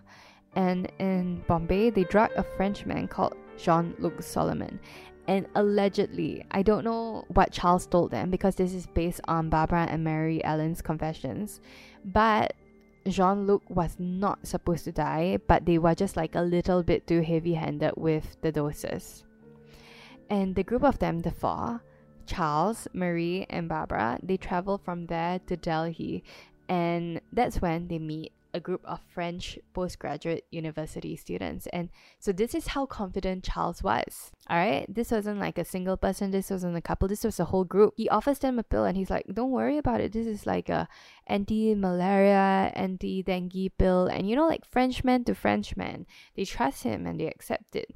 And 0.56 0.92
in 1.00 1.44
Bombay, 1.48 1.92
they 1.92 2.04
drugged 2.04 2.36
a 2.36 2.44
Frenchman 2.44 3.08
called 3.08 3.36
Jean 3.58 3.96
Luc 4.00 4.22
Solomon. 4.22 4.80
And 5.30 5.46
allegedly, 5.54 6.44
I 6.50 6.64
don't 6.64 6.84
know 6.84 7.24
what 7.28 7.52
Charles 7.52 7.86
told 7.86 8.10
them 8.10 8.32
because 8.32 8.56
this 8.56 8.74
is 8.74 8.88
based 8.88 9.22
on 9.28 9.52
Barbara 9.52 9.86
and 9.88 10.04
Mary 10.04 10.44
Ellen's 10.44 10.82
confessions, 10.82 11.62
but 12.04 12.56
Jean 13.08 13.46
Luc 13.46 13.62
was 13.70 13.96
not 14.00 14.48
supposed 14.48 14.86
to 14.86 14.92
die, 14.92 15.38
but 15.46 15.68
they 15.68 15.78
were 15.78 15.94
just 15.94 16.18
like 16.18 16.34
a 16.34 16.42
little 16.42 16.82
bit 16.82 17.06
too 17.06 17.22
heavy 17.22 17.54
handed 17.54 17.94
with 17.96 18.38
the 18.42 18.52
doses. 18.52 19.24
And 20.32 20.56
the 20.56 20.64
group 20.64 20.84
of 20.84 20.98
them, 20.98 21.20
the 21.20 21.30
four, 21.30 21.84
Charles, 22.26 22.88
Marie, 22.94 23.46
and 23.52 23.70
Barbara, 23.70 24.18
they 24.24 24.38
travel 24.38 24.80
from 24.80 25.06
there 25.06 25.38
to 25.46 25.56
Delhi, 25.56 26.24
and 26.68 27.22
that's 27.32 27.62
when 27.62 27.88
they 27.88 28.00
meet 28.00 28.34
a 28.54 28.60
group 28.60 28.82
of 28.86 29.00
French 29.14 29.60
postgraduate 29.74 30.46
university 30.52 31.16
students. 31.16 31.68
And 31.68 31.90
so 32.20 32.32
this 32.32 32.56
is 32.56 32.68
how 32.68 32.86
confident 32.86 33.44
Charles 33.44 33.84
was. 33.84 34.32
All 34.50 34.58
right. 34.58 34.86
This 34.88 35.12
wasn't 35.12 35.40
like 35.40 35.58
a 35.58 35.66
single 35.66 35.98
person. 35.98 36.32
This 36.32 36.50
wasn't 36.50 36.78
a 36.78 36.82
couple. 36.82 37.08
This 37.08 37.24
was 37.24 37.40
a 37.40 37.46
whole 37.46 37.64
group. 37.64 37.94
He 37.98 38.10
offers 38.10 38.40
them 38.40 38.60
a 38.60 38.64
pill 38.64 38.86
and 38.86 38.98
he's 38.98 39.10
like, 39.10 39.26
don't 39.32 39.52
worry 39.52 39.78
about 39.78 40.02
it. 40.02 40.14
This 40.14 40.28
is 40.28 40.46
like 40.46 40.70
a 40.70 40.88
anti-malaria, 41.28 42.72
anti-dengue 42.76 43.72
pill. 43.78 44.08
And 44.08 44.30
you 44.30 44.36
know, 44.36 44.48
like 44.48 44.66
Frenchman 44.66 45.24
to 45.26 45.36
Frenchman, 45.36 46.08
they 46.36 46.46
trust 46.46 46.84
him 46.84 47.06
and 47.06 47.20
they 47.20 47.28
accept 47.28 47.76
it. 47.76 47.94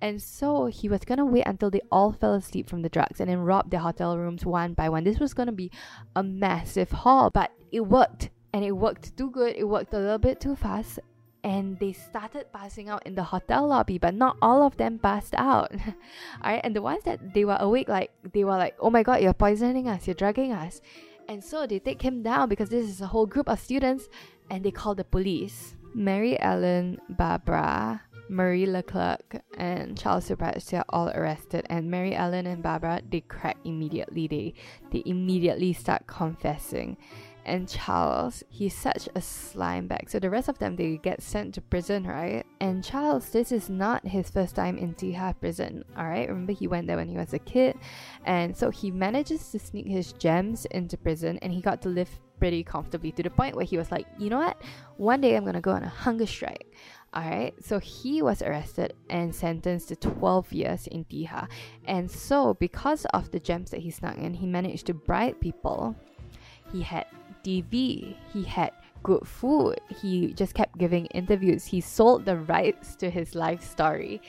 And 0.00 0.20
so 0.20 0.66
he 0.66 0.88
was 0.88 1.04
gonna 1.04 1.24
wait 1.24 1.46
until 1.46 1.70
they 1.70 1.80
all 1.90 2.12
fell 2.12 2.34
asleep 2.34 2.68
from 2.68 2.82
the 2.82 2.88
drugs 2.88 3.20
and 3.20 3.30
then 3.30 3.38
rob 3.38 3.70
their 3.70 3.80
hotel 3.80 4.18
rooms 4.18 4.44
one 4.44 4.74
by 4.74 4.88
one. 4.88 5.04
This 5.04 5.20
was 5.20 5.34
gonna 5.34 5.52
be 5.52 5.70
a 6.16 6.22
massive 6.22 6.90
haul, 6.90 7.30
but 7.30 7.52
it 7.70 7.80
worked 7.80 8.30
and 8.54 8.64
it 8.64 8.70
worked 8.70 9.16
too 9.18 9.30
good. 9.30 9.56
It 9.56 9.68
worked 9.68 9.92
a 9.94 9.98
little 9.98 10.18
bit 10.18 10.40
too 10.40 10.54
fast. 10.54 11.00
And 11.42 11.76
they 11.80 11.92
started 11.92 12.46
passing 12.52 12.88
out 12.88 13.04
in 13.04 13.16
the 13.16 13.24
hotel 13.24 13.66
lobby, 13.66 13.98
but 13.98 14.14
not 14.14 14.38
all 14.40 14.62
of 14.62 14.78
them 14.78 14.98
passed 14.98 15.34
out. 15.36 15.72
Alright, 16.42 16.60
and 16.62 16.74
the 16.74 16.80
ones 16.80 17.02
that 17.04 17.34
they 17.34 17.44
were 17.44 17.58
awake, 17.58 17.88
like 17.88 18.12
they 18.32 18.44
were 18.44 18.56
like, 18.56 18.76
Oh 18.78 18.90
my 18.90 19.02
god, 19.02 19.20
you're 19.20 19.34
poisoning 19.34 19.88
us, 19.88 20.06
you're 20.06 20.14
drugging 20.14 20.52
us. 20.52 20.80
And 21.28 21.42
so 21.42 21.66
they 21.66 21.80
take 21.80 22.00
him 22.00 22.22
down 22.22 22.48
because 22.48 22.68
this 22.68 22.88
is 22.88 23.00
a 23.00 23.08
whole 23.08 23.26
group 23.26 23.48
of 23.48 23.58
students 23.58 24.08
and 24.50 24.64
they 24.64 24.70
call 24.70 24.94
the 24.94 25.04
police. 25.04 25.74
Mary 25.92 26.40
Ellen, 26.40 26.98
Barbara, 27.10 28.02
Marie 28.28 28.66
Leclerc, 28.66 29.42
and 29.58 29.98
Charles 29.98 30.28
they're 30.28 30.84
all 30.90 31.10
arrested. 31.10 31.66
And 31.68 31.90
Mary 31.90 32.14
Ellen 32.14 32.46
and 32.46 32.62
Barbara, 32.62 33.02
they 33.10 33.20
crack 33.20 33.58
immediately. 33.64 34.28
They 34.28 34.54
they 34.92 35.02
immediately 35.04 35.72
start 35.72 36.06
confessing 36.06 36.96
and 37.44 37.68
Charles, 37.68 38.42
he's 38.48 38.74
such 38.74 39.08
a 39.14 39.20
slime 39.20 39.86
bag. 39.86 40.08
So 40.08 40.18
the 40.18 40.30
rest 40.30 40.48
of 40.48 40.58
them 40.58 40.76
they 40.76 40.96
get 40.96 41.22
sent 41.22 41.54
to 41.54 41.60
prison, 41.60 42.06
right? 42.06 42.44
And 42.60 42.82
Charles, 42.82 43.28
this 43.30 43.52
is 43.52 43.68
not 43.68 44.06
his 44.06 44.30
first 44.30 44.54
time 44.54 44.78
in 44.78 44.94
Tihar 44.94 45.38
prison, 45.38 45.84
alright? 45.96 46.28
Remember 46.28 46.52
he 46.52 46.66
went 46.66 46.86
there 46.86 46.96
when 46.96 47.08
he 47.08 47.16
was 47.16 47.34
a 47.34 47.38
kid. 47.38 47.76
And 48.24 48.56
so 48.56 48.70
he 48.70 48.90
manages 48.90 49.50
to 49.50 49.58
sneak 49.58 49.86
his 49.86 50.12
gems 50.12 50.64
into 50.66 50.96
prison 50.96 51.38
and 51.42 51.52
he 51.52 51.60
got 51.60 51.82
to 51.82 51.88
live 51.88 52.08
pretty 52.38 52.64
comfortably 52.64 53.12
to 53.12 53.22
the 53.22 53.30
point 53.30 53.56
where 53.56 53.64
he 53.64 53.76
was 53.76 53.90
like, 53.90 54.06
you 54.18 54.30
know 54.30 54.38
what? 54.38 54.60
One 54.96 55.20
day 55.20 55.36
I'm 55.36 55.44
gonna 55.44 55.60
go 55.60 55.72
on 55.72 55.82
a 55.82 55.88
hunger 55.88 56.26
strike. 56.26 56.72
Alright, 57.14 57.54
so 57.62 57.78
he 57.78 58.22
was 58.22 58.42
arrested 58.42 58.94
and 59.08 59.32
sentenced 59.32 59.88
to 59.88 59.96
12 59.96 60.52
years 60.52 60.86
in 60.88 61.04
Tihar. 61.04 61.48
And 61.86 62.10
so, 62.10 62.54
because 62.54 63.04
of 63.14 63.30
the 63.30 63.38
gems 63.38 63.70
that 63.70 63.80
he 63.80 63.90
snuck 63.90 64.16
in, 64.16 64.34
he 64.34 64.46
managed 64.46 64.86
to 64.86 64.94
bribe 64.94 65.40
people. 65.40 65.94
He 66.72 66.82
had 66.82 67.06
TV. 67.44 68.16
He 68.32 68.42
had 68.42 68.72
good 69.04 69.28
food. 69.28 69.78
He 70.00 70.32
just 70.32 70.54
kept 70.54 70.78
giving 70.78 71.06
interviews. 71.06 71.64
He 71.64 71.80
sold 71.80 72.24
the 72.24 72.38
rights 72.38 72.96
to 72.96 73.10
his 73.10 73.34
life 73.34 73.62
story. 73.62 74.20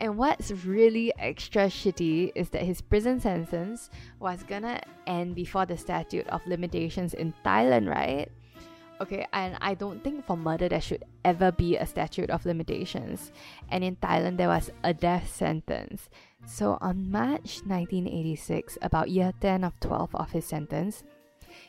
And 0.00 0.16
what's 0.16 0.50
really 0.50 1.12
extra 1.18 1.66
shitty 1.66 2.32
is 2.34 2.48
that 2.48 2.62
his 2.62 2.80
prison 2.80 3.20
sentence 3.20 3.90
was 4.18 4.42
gonna 4.42 4.80
end 5.06 5.36
before 5.36 5.66
the 5.66 5.76
statute 5.76 6.26
of 6.28 6.44
limitations 6.46 7.14
in 7.14 7.34
Thailand, 7.44 7.88
right? 7.88 8.28
Okay, 9.00 9.26
and 9.32 9.56
I 9.60 9.74
don't 9.74 10.02
think 10.02 10.24
for 10.24 10.36
murder 10.36 10.68
there 10.68 10.80
should 10.80 11.04
ever 11.24 11.50
be 11.50 11.76
a 11.76 11.86
statute 11.86 12.30
of 12.30 12.46
limitations. 12.46 13.32
And 13.68 13.82
in 13.82 13.96
Thailand, 13.96 14.36
there 14.36 14.48
was 14.48 14.70
a 14.84 14.94
death 14.94 15.32
sentence. 15.32 16.08
So 16.46 16.78
on 16.80 17.10
March 17.10 17.62
1986, 17.66 18.78
about 18.80 19.10
year 19.10 19.32
10 19.40 19.64
of 19.64 19.78
12 19.80 20.14
of 20.14 20.30
his 20.30 20.44
sentence, 20.44 21.02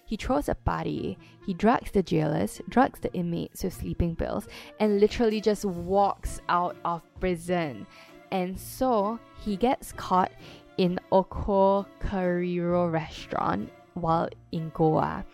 he 0.05 0.15
throws 0.15 0.49
a 0.49 0.55
party, 0.55 1.17
he 1.45 1.53
drugs 1.53 1.91
the 1.91 2.03
jailers, 2.03 2.61
drugs 2.69 2.99
the 2.99 3.13
inmates 3.13 3.63
with 3.63 3.73
sleeping 3.73 4.15
pills, 4.15 4.47
and 4.79 4.99
literally 4.99 5.41
just 5.41 5.65
walks 5.65 6.41
out 6.49 6.75
of 6.85 7.01
prison. 7.19 7.85
And 8.31 8.59
so 8.59 9.19
he 9.43 9.55
gets 9.55 9.91
caught 9.91 10.31
in 10.77 10.99
Oko 11.11 11.85
Cariro 11.99 12.91
restaurant 12.91 13.69
while 13.93 14.29
in 14.51 14.71
Goa. 14.73 15.25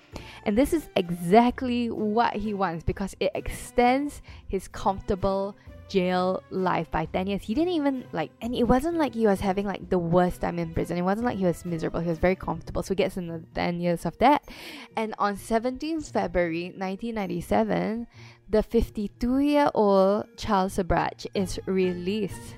And 0.43 0.57
this 0.57 0.73
is 0.73 0.89
exactly 0.95 1.89
what 1.89 2.35
he 2.35 2.53
wants 2.53 2.83
because 2.83 3.15
it 3.19 3.31
extends 3.35 4.21
his 4.47 4.67
comfortable 4.67 5.55
jail 5.89 6.43
life 6.49 6.89
by 6.91 7.05
10 7.05 7.27
years. 7.27 7.41
He 7.43 7.53
didn't 7.53 7.73
even 7.73 8.05
like, 8.13 8.31
and 8.41 8.55
it 8.55 8.63
wasn't 8.63 8.97
like 8.97 9.13
he 9.13 9.27
was 9.27 9.39
having 9.39 9.65
like 9.65 9.89
the 9.89 9.99
worst 9.99 10.41
time 10.41 10.59
in 10.59 10.73
prison. 10.73 10.97
It 10.97 11.01
wasn't 11.01 11.25
like 11.25 11.37
he 11.37 11.45
was 11.45 11.65
miserable. 11.65 11.99
He 11.99 12.09
was 12.09 12.19
very 12.19 12.35
comfortable. 12.35 12.83
So 12.83 12.93
he 12.93 12.95
gets 12.95 13.17
another 13.17 13.43
10 13.55 13.81
years 13.81 14.05
of 14.05 14.17
that. 14.19 14.47
And 14.95 15.15
on 15.17 15.35
17th 15.35 16.11
February 16.11 16.65
1997, 16.77 18.07
the 18.49 18.63
52 18.63 19.39
year 19.39 19.69
old 19.73 20.25
Charles 20.37 20.77
Sobhraj 20.77 21.25
is 21.33 21.59
released 21.65 22.55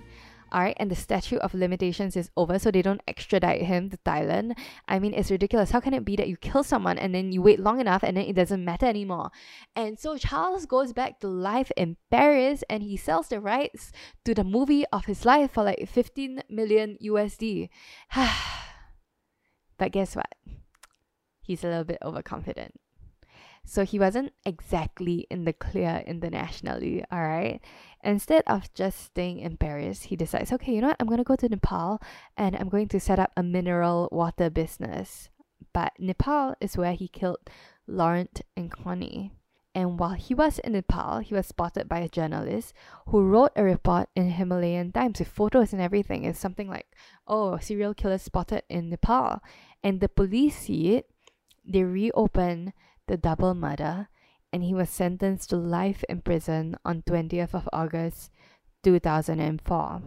Alright, 0.54 0.76
and 0.78 0.92
the 0.92 0.96
statute 0.96 1.40
of 1.40 1.54
limitations 1.54 2.18
is 2.18 2.30
over, 2.36 2.60
so 2.60 2.72
they 2.72 2.82
don't 2.82 3.02
extradite 3.08 3.62
him 3.62 3.90
to 3.90 3.98
Thailand. 3.98 4.58
I 4.86 5.00
mean, 5.00 5.14
it's 5.14 5.32
ridiculous. 5.32 5.72
How 5.72 5.80
can 5.80 5.94
it 5.94 6.04
be 6.04 6.18
that 6.18 6.28
you 6.28 6.36
kill 6.36 6.64
someone 6.64 6.98
and 6.98 7.16
then 7.16 7.32
you 7.32 7.42
wait 7.42 7.60
long 7.60 7.80
enough 7.80 8.04
and 8.04 8.18
then 8.18 8.26
it 8.26 8.36
doesn't 8.36 8.66
matter 8.66 8.86
anymore? 8.86 9.32
And 9.78 9.98
so 9.98 10.18
Charles 10.18 10.66
goes 10.66 10.92
back 10.92 11.22
to 11.22 11.28
life 11.30 11.72
in 11.78 11.96
Paris 12.10 12.66
and 12.70 12.84
he 12.84 12.98
sells 12.98 13.30
the 13.30 13.40
rights 13.40 13.94
to 14.26 14.34
the 14.34 14.44
movie 14.44 14.86
of 14.92 15.06
his 15.06 15.24
life 15.24 15.52
for 15.52 15.64
like 15.64 15.88
15 15.88 16.44
million 16.50 16.98
USD. 17.02 17.70
but 19.78 19.92
guess 19.94 20.18
what? 20.18 20.36
He's 21.42 21.64
a 21.64 21.68
little 21.68 21.86
bit 21.86 22.00
overconfident. 22.04 22.74
So 23.66 23.86
he 23.86 24.00
wasn't 24.00 24.34
exactly 24.46 25.28
in 25.30 25.46
the 25.46 25.54
clear 25.54 26.04
internationally, 26.06 27.06
all 27.12 27.22
right? 27.22 27.62
Instead 28.04 28.44
of 28.48 28.74
just 28.74 29.06
staying 29.06 29.40
in 29.40 29.58
Paris, 29.58 30.04
he 30.04 30.16
decides, 30.16 30.52
okay, 30.52 30.74
you 30.74 30.82
know 30.82 30.88
what? 30.88 30.98
I'm 31.00 31.08
going 31.08 31.20
to 31.20 31.24
go 31.24 31.36
to 31.36 31.50
Nepal 31.50 32.02
and 32.36 32.56
I'm 32.56 32.70
going 32.70 32.88
to 32.90 33.00
set 33.00 33.20
up 33.20 33.32
a 33.38 33.44
mineral 33.44 34.10
water 34.12 34.50
business. 34.50 35.30
But 35.74 35.94
Nepal 36.00 36.56
is 36.60 36.78
where 36.78 36.94
he 36.94 37.08
killed 37.08 37.38
Laurent 37.88 38.42
and 38.58 38.72
Connie. 38.72 39.32
And 39.74 39.98
while 39.98 40.14
he 40.14 40.34
was 40.34 40.60
in 40.60 40.74
Nepal, 40.74 41.20
he 41.20 41.34
was 41.34 41.48
spotted 41.48 41.88
by 41.88 42.00
a 42.00 42.10
journalist 42.10 42.74
who 43.08 43.24
wrote 43.24 43.52
a 43.56 43.64
report 43.64 44.10
in 44.16 44.32
Himalayan 44.32 44.92
Times 44.92 45.20
with 45.20 45.30
photos 45.30 45.72
and 45.72 45.82
everything. 45.82 46.26
It's 46.26 46.40
something 46.40 46.68
like, 46.68 46.88
oh, 47.26 47.58
serial 47.58 47.94
killer 47.94 48.18
spotted 48.18 48.64
in 48.70 48.90
Nepal. 48.90 49.40
And 49.82 50.02
the 50.02 50.10
police 50.10 50.58
see 50.58 50.96
it, 50.96 51.10
they 51.66 51.84
reopen 51.84 52.74
the 53.08 53.16
double 53.16 53.54
murder, 53.54 54.10
and 54.54 54.64
he 54.64 54.74
was 54.74 54.90
sentenced 54.90 55.50
to 55.50 55.58
life 55.58 56.04
in 56.10 56.22
prison 56.22 56.76
on 56.84 57.04
20th 57.04 57.54
of 57.54 57.70
August 57.72 58.32
2004. 58.84 60.02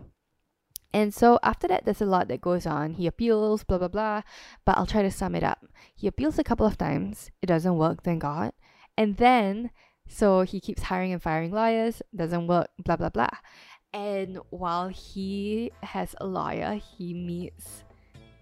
And 0.93 1.13
so 1.13 1.41
after 1.43 1.67
that, 1.67 1.85
there's 1.85 2.01
a 2.01 2.07
lot 2.07 2.29
that 2.29 2.41
goes 2.41 2.67
on. 2.67 2.95
He 2.95 3.09
appeals, 3.09 3.65
blah, 3.65 3.79
blah, 3.79 3.89
blah. 3.89 4.23
But 4.65 4.79
I'll 4.79 4.87
try 4.87 5.03
to 5.03 5.11
sum 5.11 5.35
it 5.35 5.43
up. 5.43 5.67
He 5.97 6.07
appeals 6.07 6.39
a 6.39 6.45
couple 6.45 6.67
of 6.67 6.79
times. 6.79 7.31
It 7.43 7.47
doesn't 7.47 7.77
work, 7.77 8.05
thank 8.05 8.23
God. 8.23 8.53
And 8.97 9.17
then, 9.17 9.71
so 10.07 10.43
he 10.43 10.61
keeps 10.61 10.85
hiring 10.85 11.13
and 11.13 11.21
firing 11.21 11.51
lawyers, 11.51 12.01
doesn't 12.15 12.47
work, 12.47 12.69
blah, 12.79 12.95
blah, 12.95 13.09
blah. 13.09 13.35
And 13.93 14.39
while 14.51 14.89
he 14.89 15.73
has 15.83 16.15
a 16.21 16.27
lawyer, 16.27 16.75
he 16.75 17.13
meets 17.13 17.83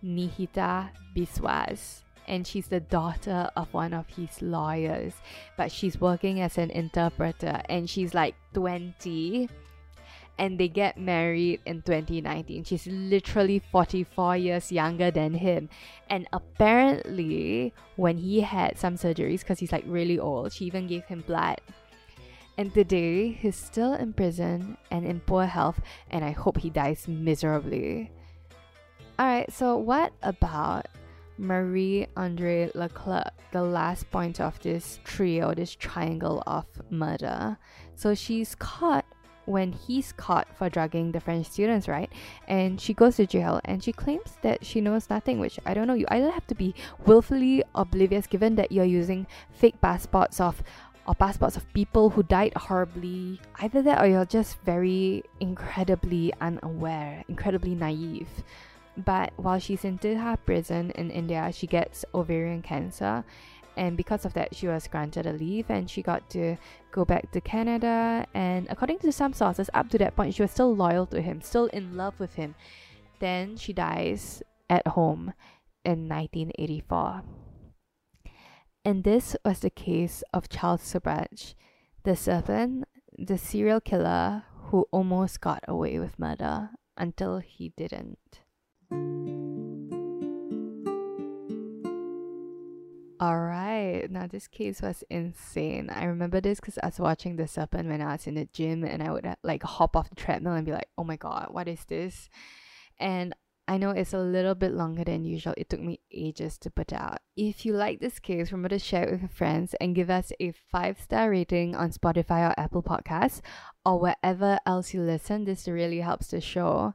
Nihita 0.04 0.90
Biswas. 1.16 2.02
And 2.28 2.46
she's 2.46 2.68
the 2.68 2.80
daughter 2.80 3.50
of 3.56 3.72
one 3.74 3.92
of 3.92 4.08
his 4.08 4.40
lawyers. 4.40 5.14
But 5.56 5.72
she's 5.72 6.00
working 6.00 6.40
as 6.40 6.58
an 6.58 6.70
interpreter. 6.70 7.62
And 7.68 7.88
she's 7.88 8.14
like 8.14 8.34
20 8.54 9.48
and 10.38 10.58
they 10.58 10.68
get 10.68 10.98
married 10.98 11.60
in 11.66 11.82
2019. 11.82 12.64
She's 12.64 12.86
literally 12.86 13.58
44 13.70 14.36
years 14.36 14.72
younger 14.72 15.10
than 15.10 15.34
him. 15.34 15.68
And 16.08 16.26
apparently, 16.32 17.72
when 17.96 18.18
he 18.18 18.40
had 18.40 18.78
some 18.78 18.96
surgeries, 18.96 19.40
because 19.40 19.58
he's 19.58 19.72
like 19.72 19.84
really 19.86 20.18
old, 20.18 20.52
she 20.52 20.64
even 20.64 20.86
gave 20.86 21.04
him 21.04 21.22
blood. 21.26 21.60
And 22.58 22.72
today, 22.72 23.32
he's 23.32 23.56
still 23.56 23.94
in 23.94 24.12
prison 24.12 24.76
and 24.90 25.06
in 25.06 25.20
poor 25.20 25.46
health, 25.46 25.80
and 26.10 26.24
I 26.24 26.32
hope 26.32 26.58
he 26.58 26.70
dies 26.70 27.08
miserably. 27.08 28.10
Alright, 29.18 29.52
so 29.52 29.76
what 29.76 30.12
about 30.22 30.86
Marie 31.38 32.06
Andre 32.16 32.70
Leclerc, 32.74 33.32
the 33.52 33.62
last 33.62 34.10
point 34.10 34.40
of 34.40 34.60
this 34.60 35.00
trio, 35.04 35.54
this 35.54 35.74
triangle 35.74 36.42
of 36.46 36.66
murder? 36.90 37.58
So 37.94 38.14
she's 38.14 38.54
caught 38.54 39.04
when 39.44 39.72
he's 39.72 40.12
caught 40.12 40.46
for 40.56 40.68
drugging 40.68 41.12
the 41.12 41.20
French 41.20 41.46
students, 41.46 41.88
right? 41.88 42.10
And 42.46 42.80
she 42.80 42.94
goes 42.94 43.16
to 43.16 43.26
jail 43.26 43.60
and 43.64 43.82
she 43.82 43.92
claims 43.92 44.36
that 44.42 44.64
she 44.64 44.80
knows 44.80 45.10
nothing, 45.10 45.38
which 45.38 45.58
I 45.66 45.74
don't 45.74 45.86
know. 45.86 45.94
You 45.94 46.06
either 46.08 46.30
have 46.30 46.46
to 46.48 46.54
be 46.54 46.74
willfully 47.06 47.62
oblivious 47.74 48.26
given 48.26 48.54
that 48.56 48.70
you're 48.70 48.84
using 48.84 49.26
fake 49.50 49.80
passports 49.80 50.40
of 50.40 50.62
or 51.06 51.14
passports 51.16 51.56
of 51.56 51.72
people 51.72 52.10
who 52.10 52.22
died 52.22 52.52
horribly. 52.54 53.40
Either 53.60 53.82
that 53.82 54.00
or 54.00 54.06
you're 54.06 54.24
just 54.24 54.60
very 54.60 55.24
incredibly 55.40 56.32
unaware, 56.40 57.24
incredibly 57.28 57.74
naive. 57.74 58.28
But 58.96 59.32
while 59.36 59.58
she's 59.58 59.84
in 59.84 59.98
Tihar 59.98 60.38
prison 60.44 60.90
in 60.92 61.10
India, 61.10 61.50
she 61.52 61.66
gets 61.66 62.04
ovarian 62.14 62.62
cancer. 62.62 63.24
And 63.76 63.96
because 63.96 64.26
of 64.26 64.34
that 64.34 64.54
she 64.54 64.68
was 64.68 64.86
granted 64.86 65.26
a 65.26 65.32
leave 65.32 65.70
and 65.70 65.88
she 65.88 66.02
got 66.02 66.28
to 66.30 66.56
go 66.90 67.06
back 67.06 67.32
to 67.32 67.40
Canada. 67.40 68.26
And 68.34 68.66
according 68.68 68.98
to 69.00 69.12
some 69.12 69.32
sources 69.32 69.70
up 69.72 69.88
to 69.90 69.98
that 69.98 70.14
point 70.14 70.34
she 70.34 70.42
was 70.42 70.50
still 70.50 70.76
loyal 70.76 71.06
to 71.06 71.22
him 71.22 71.40
still 71.40 71.66
in 71.66 71.96
love 71.96 72.20
with 72.20 72.34
him. 72.34 72.54
Then 73.18 73.56
she 73.56 73.72
dies 73.72 74.42
at 74.68 74.86
home 74.88 75.32
in 75.84 76.08
1984 76.08 77.22
and 78.84 79.04
this 79.04 79.36
was 79.44 79.60
the 79.60 79.70
case 79.70 80.22
of 80.32 80.48
Charles 80.48 80.82
Sobhraj 80.82 81.54
the 82.04 82.16
serpent 82.16 82.84
the 83.18 83.38
serial 83.38 83.80
killer 83.80 84.44
who 84.66 84.86
almost 84.90 85.40
got 85.40 85.62
away 85.68 85.98
with 85.98 86.18
murder 86.18 86.70
until 86.96 87.38
he 87.38 87.72
didn't 87.76 88.41
All 93.22 93.38
right. 93.38 94.10
Now, 94.10 94.26
this 94.26 94.48
case 94.48 94.82
was 94.82 95.04
insane. 95.08 95.90
I 95.90 96.06
remember 96.06 96.40
this 96.40 96.58
because 96.58 96.76
I 96.82 96.86
was 96.86 96.98
watching 96.98 97.36
The 97.36 97.46
Serpent 97.46 97.88
when 97.88 98.02
I 98.02 98.14
was 98.14 98.26
in 98.26 98.34
the 98.34 98.48
gym 98.52 98.82
and 98.82 99.00
I 99.00 99.12
would 99.12 99.24
uh, 99.24 99.36
like 99.44 99.62
hop 99.62 99.94
off 99.94 100.10
the 100.10 100.16
treadmill 100.16 100.54
and 100.54 100.66
be 100.66 100.72
like, 100.72 100.88
oh 100.98 101.04
my 101.04 101.14
God, 101.14 101.46
what 101.52 101.68
is 101.68 101.84
this? 101.84 102.28
And 102.98 103.32
I 103.68 103.78
know 103.78 103.90
it's 103.90 104.12
a 104.12 104.18
little 104.18 104.56
bit 104.56 104.72
longer 104.72 105.04
than 105.04 105.24
usual. 105.24 105.54
It 105.56 105.70
took 105.70 105.78
me 105.78 106.00
ages 106.12 106.58
to 106.58 106.70
put 106.70 106.92
out. 106.92 107.18
If 107.36 107.64
you 107.64 107.74
like 107.74 108.00
this 108.00 108.18
case, 108.18 108.50
remember 108.50 108.70
to 108.70 108.80
share 108.80 109.04
it 109.04 109.12
with 109.12 109.20
your 109.20 109.28
friends 109.28 109.76
and 109.80 109.94
give 109.94 110.10
us 110.10 110.32
a 110.40 110.50
five 110.50 111.00
star 111.00 111.30
rating 111.30 111.76
on 111.76 111.92
Spotify 111.92 112.50
or 112.50 112.58
Apple 112.58 112.82
Podcasts 112.82 113.40
or 113.86 114.00
wherever 114.00 114.58
else 114.66 114.92
you 114.92 115.00
listen. 115.00 115.44
This 115.44 115.68
really 115.68 116.00
helps 116.00 116.26
the 116.26 116.40
show. 116.40 116.94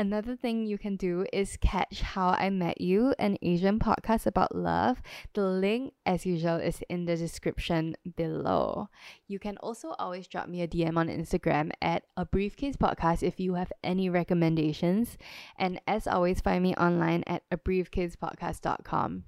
Another 0.00 0.34
thing 0.34 0.64
you 0.64 0.78
can 0.78 0.96
do 0.96 1.26
is 1.30 1.58
catch 1.60 2.00
How 2.00 2.30
I 2.30 2.48
Met 2.48 2.80
You, 2.80 3.14
an 3.18 3.36
Asian 3.42 3.78
podcast 3.78 4.24
about 4.24 4.54
love. 4.56 5.02
The 5.34 5.42
link, 5.42 5.92
as 6.06 6.24
usual, 6.24 6.56
is 6.56 6.80
in 6.88 7.04
the 7.04 7.18
description 7.18 7.96
below. 8.16 8.88
You 9.28 9.38
can 9.38 9.58
also 9.58 9.94
always 9.98 10.26
drop 10.26 10.48
me 10.48 10.62
a 10.62 10.66
DM 10.66 10.96
on 10.96 11.08
Instagram 11.08 11.72
at 11.82 12.04
a 12.16 12.24
briefcase 12.24 12.76
podcast 12.76 13.22
if 13.22 13.38
you 13.38 13.56
have 13.56 13.74
any 13.84 14.08
recommendations. 14.08 15.18
And 15.58 15.82
as 15.86 16.06
always, 16.06 16.40
find 16.40 16.62
me 16.62 16.74
online 16.76 17.22
at 17.26 17.42
a 17.50 17.58
briefcasepodcast.com. 17.58 19.24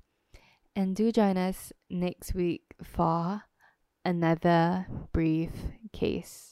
And 0.74 0.96
do 0.96 1.12
join 1.12 1.36
us 1.36 1.74
next 1.90 2.32
week 2.32 2.62
for 2.82 3.42
another 4.06 4.86
brief 5.12 5.50
case. 5.92 6.51